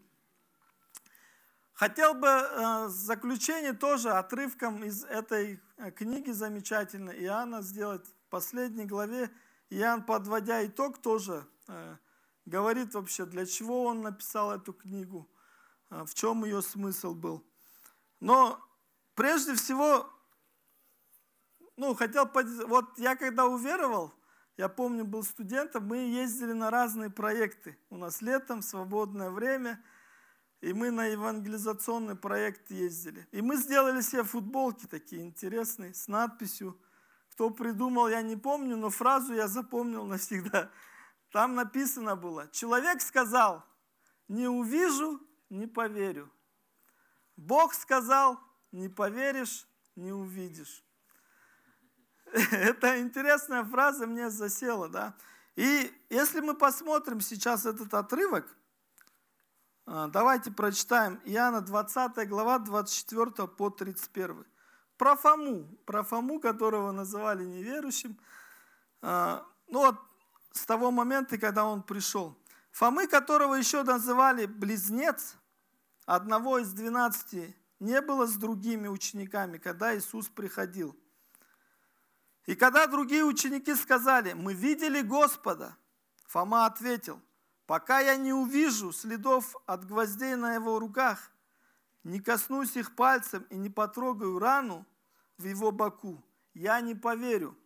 Хотел 1.74 2.14
бы 2.14 2.26
э, 2.26 2.88
заключение 2.88 3.74
тоже 3.74 4.10
отрывком 4.10 4.82
из 4.82 5.04
этой 5.04 5.60
э, 5.76 5.90
книги 5.90 6.30
замечательной 6.30 7.22
Иоанна 7.24 7.60
сделать. 7.60 8.06
В 8.06 8.30
последней 8.30 8.86
главе 8.86 9.30
Иоанн, 9.68 10.02
подводя 10.04 10.66
итог, 10.66 10.96
тоже 11.02 11.46
э, 11.68 11.96
говорит 12.46 12.94
вообще, 12.94 13.26
для 13.26 13.44
чего 13.44 13.84
он 13.84 14.00
написал 14.00 14.52
эту 14.52 14.72
книгу, 14.72 15.28
в 15.90 16.14
чем 16.14 16.44
ее 16.44 16.62
смысл 16.62 17.14
был. 17.14 17.44
Но 18.20 18.58
прежде 19.14 19.54
всего, 19.54 20.10
ну, 21.76 21.94
хотел, 21.94 22.28
вот 22.66 22.98
я 22.98 23.16
когда 23.16 23.44
уверовал, 23.44 24.14
я 24.56 24.68
помню, 24.70 25.04
был 25.04 25.22
студентом, 25.22 25.86
мы 25.86 25.98
ездили 25.98 26.52
на 26.52 26.70
разные 26.70 27.10
проекты. 27.10 27.78
У 27.90 27.98
нас 27.98 28.22
летом 28.22 28.62
свободное 28.62 29.30
время, 29.30 29.82
и 30.62 30.72
мы 30.72 30.90
на 30.90 31.06
евангелизационный 31.06 32.16
проект 32.16 32.70
ездили. 32.70 33.28
И 33.32 33.42
мы 33.42 33.56
сделали 33.56 34.00
себе 34.00 34.24
футболки 34.24 34.86
такие 34.86 35.22
интересные, 35.22 35.92
с 35.92 36.08
надписью. 36.08 36.80
Кто 37.32 37.50
придумал, 37.50 38.08
я 38.08 38.22
не 38.22 38.36
помню, 38.36 38.78
но 38.78 38.88
фразу 38.88 39.34
я 39.34 39.46
запомнил 39.46 40.06
навсегда. 40.06 40.70
Там 41.32 41.54
написано 41.54 42.16
было, 42.16 42.48
человек 42.48 43.02
сказал, 43.02 43.62
не 44.26 44.48
увижу, 44.48 45.20
не 45.50 45.66
поверю. 45.66 46.32
Бог 47.36 47.74
сказал, 47.74 48.40
не 48.72 48.88
поверишь, 48.88 49.68
не 49.96 50.12
увидишь. 50.12 50.85
Это 52.50 53.00
интересная 53.00 53.64
фраза 53.64 54.06
мне 54.06 54.30
засела, 54.30 54.88
да. 54.88 55.14
И 55.54 55.92
если 56.10 56.40
мы 56.40 56.54
посмотрим 56.54 57.20
сейчас 57.20 57.66
этот 57.66 57.94
отрывок, 57.94 58.46
а, 59.86 60.08
давайте 60.08 60.50
прочитаем 60.50 61.20
Иоанна 61.24 61.60
20 61.60 62.28
глава 62.28 62.58
24 62.58 63.46
по 63.48 63.70
31. 63.70 64.44
Про 64.98 65.16
Фому, 65.16 65.68
про 65.84 66.02
Фому, 66.02 66.40
которого 66.40 66.90
называли 66.90 67.44
неверующим. 67.44 68.18
А, 69.02 69.46
ну 69.68 69.80
вот 69.80 69.96
с 70.52 70.66
того 70.66 70.90
момента, 70.90 71.38
когда 71.38 71.64
он 71.64 71.82
пришел. 71.82 72.36
Фомы, 72.72 73.06
которого 73.06 73.54
еще 73.54 73.82
называли 73.84 74.46
близнец, 74.46 75.36
одного 76.06 76.58
из 76.58 76.72
двенадцати, 76.72 77.56
не 77.78 78.00
было 78.00 78.26
с 78.26 78.34
другими 78.34 78.88
учениками, 78.88 79.58
когда 79.58 79.96
Иисус 79.96 80.28
приходил– 80.28 80.96
и 82.46 82.54
когда 82.54 82.86
другие 82.86 83.24
ученики 83.24 83.74
сказали, 83.74 84.32
мы 84.32 84.54
видели 84.54 85.02
Господа, 85.02 85.76
Фома 86.28 86.66
ответил, 86.66 87.20
пока 87.66 87.98
я 87.98 88.16
не 88.16 88.32
увижу 88.32 88.92
следов 88.92 89.56
от 89.66 89.84
гвоздей 89.84 90.36
на 90.36 90.54
его 90.54 90.78
руках, 90.78 91.32
не 92.04 92.20
коснусь 92.20 92.76
их 92.76 92.94
пальцем 92.94 93.42
и 93.50 93.56
не 93.56 93.68
потрогаю 93.68 94.38
рану 94.38 94.86
в 95.38 95.44
его 95.44 95.72
боку, 95.72 96.24
я 96.54 96.80
не 96.80 96.94
поверю. 96.94 97.58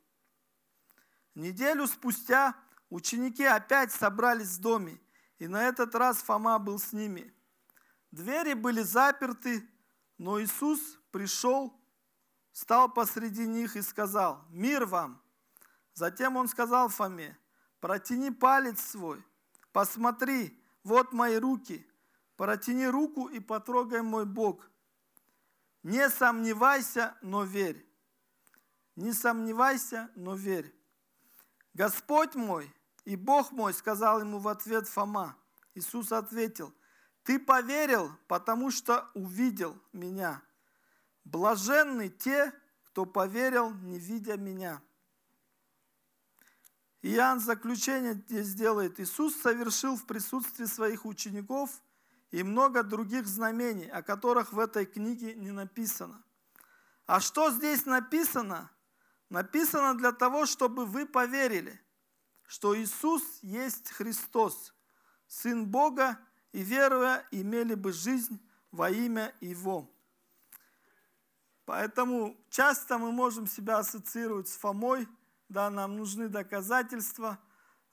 Неделю 1.34 1.86
спустя 1.86 2.56
ученики 2.88 3.44
опять 3.44 3.92
собрались 3.92 4.56
в 4.56 4.60
доме, 4.62 4.98
и 5.38 5.46
на 5.46 5.68
этот 5.68 5.94
раз 5.94 6.18
Фома 6.22 6.58
был 6.58 6.78
с 6.78 6.94
ними. 6.94 7.34
Двери 8.10 8.54
были 8.54 8.82
заперты, 8.82 9.68
но 10.16 10.42
Иисус 10.42 10.98
пришел 11.10 11.79
стал 12.52 12.92
посреди 12.92 13.46
них 13.46 13.76
и 13.76 13.82
сказал, 13.82 14.44
«Мир 14.50 14.86
вам!» 14.86 15.22
Затем 15.94 16.36
он 16.36 16.48
сказал 16.48 16.88
Фоме, 16.88 17.38
«Протяни 17.80 18.30
палец 18.30 18.80
свой, 18.80 19.24
посмотри, 19.72 20.62
вот 20.84 21.12
мои 21.12 21.36
руки, 21.36 21.86
протяни 22.36 22.86
руку 22.86 23.26
и 23.26 23.40
потрогай 23.40 24.02
мой 24.02 24.26
Бог. 24.26 24.70
Не 25.82 26.08
сомневайся, 26.10 27.16
но 27.22 27.44
верь». 27.44 27.90
Не 29.00 29.14
сомневайся, 29.14 30.10
но 30.14 30.34
верь. 30.34 30.74
Господь 31.72 32.34
мой 32.34 32.70
и 33.06 33.16
Бог 33.16 33.50
мой, 33.50 33.72
сказал 33.72 34.20
ему 34.20 34.38
в 34.38 34.46
ответ 34.46 34.86
Фома. 34.88 35.38
Иисус 35.74 36.12
ответил, 36.12 36.74
ты 37.22 37.38
поверил, 37.38 38.10
потому 38.28 38.70
что 38.70 39.08
увидел 39.14 39.80
меня. 39.94 40.42
Блаженны 41.24 42.08
те, 42.08 42.52
кто 42.84 43.06
поверил, 43.06 43.70
не 43.70 43.98
видя 43.98 44.36
меня. 44.36 44.82
Иоанн 47.02 47.40
заключение 47.40 48.14
здесь 48.14 48.54
делает. 48.54 49.00
Иисус 49.00 49.34
совершил 49.36 49.96
в 49.96 50.06
присутствии 50.06 50.66
своих 50.66 51.06
учеников 51.06 51.70
и 52.30 52.42
много 52.42 52.82
других 52.82 53.26
знамений, 53.26 53.88
о 53.88 54.02
которых 54.02 54.52
в 54.52 54.58
этой 54.58 54.86
книге 54.86 55.34
не 55.34 55.50
написано. 55.50 56.22
А 57.06 57.20
что 57.20 57.50
здесь 57.50 57.86
написано? 57.86 58.70
Написано 59.30 59.94
для 59.94 60.12
того, 60.12 60.44
чтобы 60.44 60.84
вы 60.84 61.06
поверили, 61.06 61.80
что 62.46 62.76
Иисус 62.76 63.22
есть 63.42 63.90
Христос, 63.90 64.74
Сын 65.26 65.66
Бога, 65.66 66.18
и 66.52 66.62
веруя, 66.62 67.24
имели 67.30 67.74
бы 67.74 67.92
жизнь 67.92 68.40
во 68.72 68.90
имя 68.90 69.32
Его. 69.40 69.88
Поэтому 71.70 72.36
часто 72.50 72.98
мы 72.98 73.12
можем 73.12 73.46
себя 73.46 73.78
ассоциировать 73.78 74.48
с 74.48 74.56
Фомой, 74.56 75.06
да, 75.48 75.70
нам 75.70 75.96
нужны 75.96 76.28
доказательства, 76.28 77.38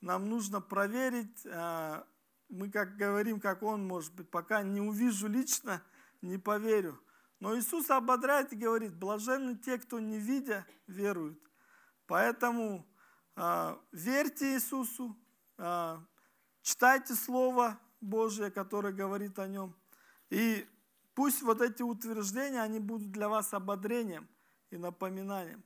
нам 0.01 0.27
нужно 0.27 0.61
проверить, 0.61 1.45
а, 1.45 2.03
мы 2.49 2.71
как 2.71 2.97
говорим, 2.97 3.39
как 3.39 3.61
он, 3.61 3.85
может 3.85 4.15
быть, 4.15 4.31
пока 4.31 4.63
не 4.63 4.81
увижу 4.81 5.27
лично, 5.27 5.83
не 6.23 6.39
поверю. 6.39 6.99
Но 7.39 7.55
Иисус 7.55 7.91
ободряет 7.91 8.51
и 8.51 8.55
говорит, 8.55 8.95
блаженны 8.95 9.55
те, 9.55 9.77
кто 9.77 9.99
не 9.99 10.17
видя, 10.17 10.65
веруют. 10.87 11.39
Поэтому 12.07 12.83
э, 13.35 13.77
верьте 13.91 14.55
Иисусу, 14.55 15.15
э, 15.59 15.97
читайте 16.63 17.13
Слово 17.13 17.79
Божие, 18.01 18.49
которое 18.49 18.91
говорит 18.91 19.37
о 19.37 19.47
нем. 19.47 19.75
И 20.31 20.67
Пусть 21.17 21.41
вот 21.41 21.63
эти 21.63 21.81
утверждения, 21.81 22.61
они 22.61 22.79
будут 22.79 23.11
для 23.11 23.27
вас 23.27 23.51
ободрением 23.51 24.27
и 24.69 24.77
напоминанием. 24.77 25.63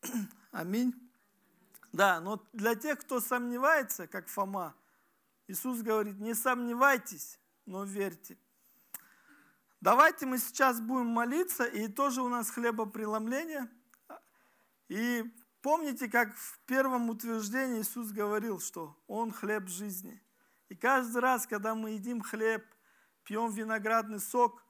Аминь. 0.52 0.94
Да, 1.92 2.18
но 2.22 2.42
для 2.54 2.74
тех, 2.74 2.98
кто 2.98 3.20
сомневается, 3.20 4.06
как 4.06 4.26
Фома, 4.28 4.74
Иисус 5.48 5.82
говорит, 5.82 6.18
не 6.18 6.32
сомневайтесь, 6.32 7.38
но 7.66 7.84
верьте. 7.84 8.38
Давайте 9.82 10.24
мы 10.24 10.38
сейчас 10.38 10.80
будем 10.80 11.08
молиться, 11.08 11.66
и 11.66 11.86
тоже 11.86 12.22
у 12.22 12.30
нас 12.30 12.48
хлебопреломление. 12.48 13.68
И 14.88 15.30
помните, 15.60 16.08
как 16.08 16.34
в 16.34 16.58
первом 16.60 17.10
утверждении 17.10 17.82
Иисус 17.82 18.12
говорил, 18.12 18.60
что 18.60 18.98
Он 19.08 19.30
хлеб 19.30 19.68
жизни. 19.68 20.22
И 20.70 20.74
каждый 20.74 21.20
раз, 21.20 21.46
когда 21.46 21.74
мы 21.74 21.90
едим 21.90 22.22
хлеб– 22.22 22.64
пьем 23.28 23.50
виноградный 23.50 24.20
сок, 24.20 24.64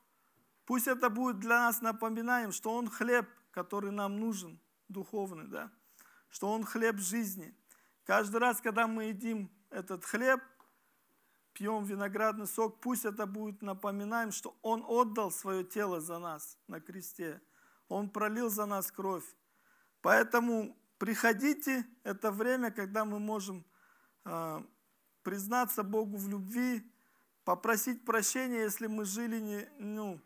пусть 0.66 0.88
это 0.88 1.10
будет 1.10 1.38
для 1.38 1.60
нас 1.60 1.80
напоминанием, 1.80 2.50
что 2.50 2.74
Он 2.74 2.90
хлеб, 2.90 3.28
который 3.52 3.92
нам 3.92 4.18
нужен, 4.18 4.60
духовный, 4.88 5.46
да? 5.46 5.70
что 6.28 6.50
Он 6.50 6.64
хлеб 6.64 6.98
жизни. 6.98 7.56
Каждый 8.04 8.38
раз, 8.38 8.60
когда 8.60 8.88
мы 8.88 9.04
едим 9.04 9.48
этот 9.70 10.04
хлеб, 10.04 10.40
пьем 11.52 11.84
виноградный 11.84 12.48
сок, 12.48 12.80
пусть 12.80 13.04
это 13.04 13.26
будет 13.26 13.62
напоминаем, 13.62 14.32
что 14.32 14.58
Он 14.62 14.84
отдал 14.84 15.30
свое 15.30 15.62
тело 15.62 16.00
за 16.00 16.18
нас 16.18 16.58
на 16.66 16.80
кресте. 16.80 17.40
Он 17.86 18.10
пролил 18.10 18.50
за 18.50 18.66
нас 18.66 18.90
кровь. 18.90 19.36
Поэтому 20.00 20.76
приходите, 20.98 21.86
это 22.02 22.32
время, 22.32 22.72
когда 22.72 23.04
мы 23.04 23.20
можем 23.20 23.64
э, 24.24 24.62
признаться 25.22 25.84
Богу 25.84 26.16
в 26.16 26.28
любви, 26.28 26.82
попросить 27.48 28.04
прощения, 28.04 28.58
если 28.58 28.88
мы 28.88 29.06
жили 29.06 29.40
не, 29.40 29.66
ну, 29.78 30.20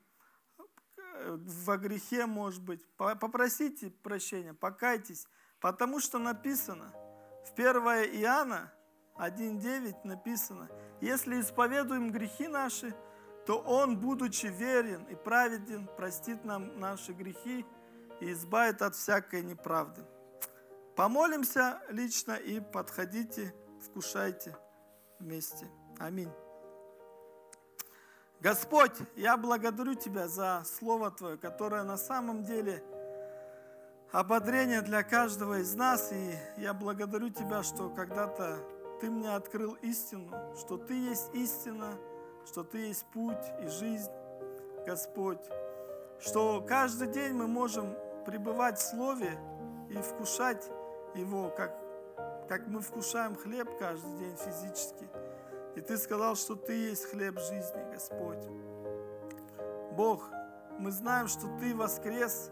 во 1.25 1.77
грехе, 1.77 2.27
может 2.27 2.61
быть. 2.65 2.85
Попросите 2.97 3.91
прощения, 4.03 4.55
покайтесь, 4.55 5.29
потому 5.61 6.01
что 6.01 6.19
написано, 6.19 6.93
в 7.47 7.53
1 7.55 7.67
Иоанна 8.23 8.73
1.9 9.15 9.99
написано, 10.03 10.69
если 11.01 11.41
исповедуем 11.41 12.11
грехи 12.11 12.49
наши, 12.49 12.93
то 13.47 13.61
Он, 13.61 14.01
будучи 14.01 14.47
верен 14.47 15.05
и 15.05 15.15
праведен, 15.15 15.87
простит 15.97 16.45
нам 16.45 16.81
наши 16.81 17.13
грехи 17.13 17.65
и 18.21 18.33
избавит 18.33 18.83
от 18.83 18.97
всякой 18.97 19.45
неправды. 19.45 20.05
Помолимся 20.97 21.83
лично 21.89 22.33
и 22.33 22.59
подходите, 22.59 23.55
вкушайте 23.81 24.57
вместе. 25.21 25.71
Аминь. 26.01 26.33
Господь, 28.43 28.97
я 29.15 29.37
благодарю 29.37 29.95
Тебя 29.95 30.27
за 30.27 30.65
Слово 30.65 31.13
Твое, 31.13 31.37
которое 31.37 31.85
на 31.85 31.97
самом 31.97 32.43
деле 32.43 32.83
ободрение 34.11 34.83
для 34.83 35.05
каждого 35.05 35.61
из 35.61 35.77
нас. 35.77 36.11
И 36.11 36.35
я 36.57 36.75
благодарю 36.75 37.29
Тебя, 37.29 37.63
что 37.63 37.89
когда-то 37.89 38.59
Ты 39.01 39.13
мне 39.13 39.33
открыл 39.33 39.75
истину, 39.75 40.33
что 40.59 40.77
Ты 40.77 40.95
есть 40.95 41.33
истина, 41.35 41.97
что 42.45 42.65
Ты 42.65 42.79
есть 42.79 43.07
путь 43.13 43.47
и 43.63 43.69
жизнь, 43.69 44.11
Господь. 44.85 45.43
Что 46.19 46.61
каждый 46.69 47.13
день 47.13 47.35
мы 47.35 47.47
можем 47.47 47.95
пребывать 48.27 48.77
в 48.81 48.83
Слове 48.83 49.39
и 49.89 49.95
вкушать 49.99 50.69
Его, 51.15 51.49
как, 51.51 51.79
как 52.49 52.67
мы 52.67 52.81
вкушаем 52.81 53.37
хлеб 53.37 53.69
каждый 53.79 54.19
день 54.19 54.37
физически. 54.37 55.09
И 55.75 55.81
Ты 55.81 55.97
сказал, 55.97 56.37
что 56.37 56.55
Ты 56.55 56.73
есть 56.91 57.11
хлеб 57.11 57.39
жизни, 57.39 57.83
Господь. 57.93 58.43
Бог, 59.93 60.29
мы 60.79 60.91
знаем, 60.91 61.29
что 61.29 61.47
Ты 61.59 61.75
воскрес 61.75 62.51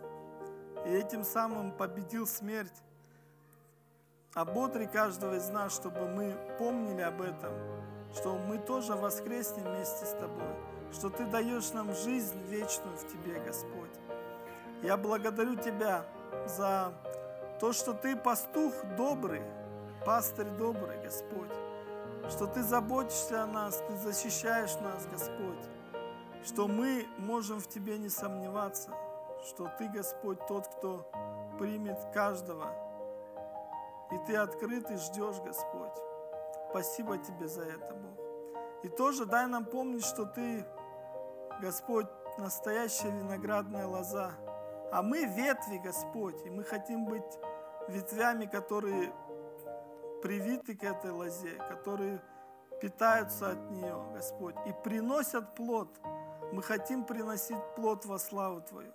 и 0.87 0.91
этим 0.91 1.25
самым 1.25 1.73
победил 1.73 2.27
смерть. 2.27 2.83
Ободри 4.35 4.87
каждого 4.87 5.35
из 5.35 5.49
нас, 5.49 5.75
чтобы 5.75 6.09
мы 6.09 6.37
помнили 6.59 7.03
об 7.03 7.21
этом, 7.21 7.53
что 8.15 8.37
мы 8.39 8.59
тоже 8.59 8.95
воскреснем 8.95 9.65
вместе 9.65 10.07
с 10.07 10.11
Тобой, 10.11 10.55
что 10.93 11.11
Ты 11.11 11.27
даешь 11.27 11.73
нам 11.73 11.93
жизнь 11.95 12.39
вечную 12.49 12.97
в 12.97 13.07
Тебе, 13.07 13.41
Господь. 13.41 13.91
Я 14.83 14.97
благодарю 14.97 15.57
Тебя 15.57 16.05
за 16.47 16.95
то, 17.59 17.73
что 17.73 17.93
Ты 17.93 18.17
пастух 18.17 18.73
добрый, 18.97 19.43
пастырь 20.07 20.49
добрый, 20.59 21.03
Господь, 21.03 21.51
что 22.29 22.47
Ты 22.47 22.63
заботишься 22.63 23.43
о 23.43 23.47
нас, 23.47 23.83
Ты 23.89 23.97
защищаешь 23.97 24.75
нас, 24.81 25.07
Господь, 25.07 25.69
что 26.45 26.69
мы 26.69 27.07
можем 27.19 27.61
в 27.61 27.69
Тебе 27.69 27.99
не 27.99 28.09
сомневаться, 28.09 28.91
что 29.47 29.71
Ты, 29.79 29.89
Господь, 29.89 30.39
тот, 30.47 30.69
кто 30.69 31.11
примет 31.59 31.99
каждого, 32.13 32.73
и 34.11 34.19
Ты 34.27 34.37
открыт 34.37 34.91
и 34.91 34.97
ждешь, 34.97 35.41
Господь. 35.45 35.97
Спасибо 36.71 37.19
Тебе 37.19 37.49
за 37.49 37.63
это, 37.63 37.95
Бог. 37.95 38.25
И 38.83 38.89
тоже 38.89 39.27
дай 39.27 39.47
нам 39.47 39.65
помнить, 39.65 40.05
что 40.05 40.25
Ты, 40.25 40.65
Господь, 41.61 42.07
настоящая 42.39 43.11
виноградная 43.11 43.87
лоза, 43.87 44.33
а 44.93 45.03
мы 45.03 45.25
ветви, 45.25 45.79
Господь, 45.79 46.45
и 46.45 46.51
мы 46.51 46.65
хотим 46.65 47.05
быть 47.05 47.39
ветвями, 47.89 48.47
которые 48.47 49.13
привиты 50.23 50.77
к 50.77 50.85
этой 50.85 51.11
лозе, 51.11 51.55
которые 51.69 52.23
питаются 52.81 53.51
от 53.53 53.71
нее, 53.71 53.97
Господь, 54.15 54.55
и 54.67 54.73
приносят 54.85 55.55
плод. 55.55 55.89
Мы 56.53 56.63
хотим 56.63 57.05
приносить 57.05 57.63
плод 57.77 58.05
во 58.07 58.19
славу 58.19 58.61
Твою. 58.63 58.93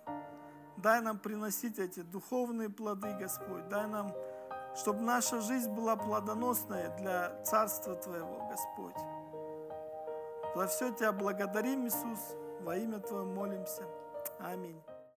Дай 0.76 1.00
нам 1.00 1.18
приносить 1.18 1.78
эти 1.78 2.00
духовные 2.00 2.68
плоды, 2.68 3.14
Господь. 3.14 3.68
Дай 3.68 3.86
нам, 3.86 4.12
чтобы 4.74 5.00
наша 5.00 5.40
жизнь 5.40 5.70
была 5.70 5.96
плодоносной 5.96 6.88
для 6.98 7.42
Царства 7.44 7.94
Твоего, 7.94 8.46
Господь. 8.50 8.96
За 10.54 10.66
все 10.66 10.92
Тебя 10.92 11.12
благодарим, 11.12 11.86
Иисус. 11.86 12.36
Во 12.60 12.76
имя 12.76 12.98
Твое 13.00 13.24
молимся. 13.24 13.84
Аминь. 14.38 14.82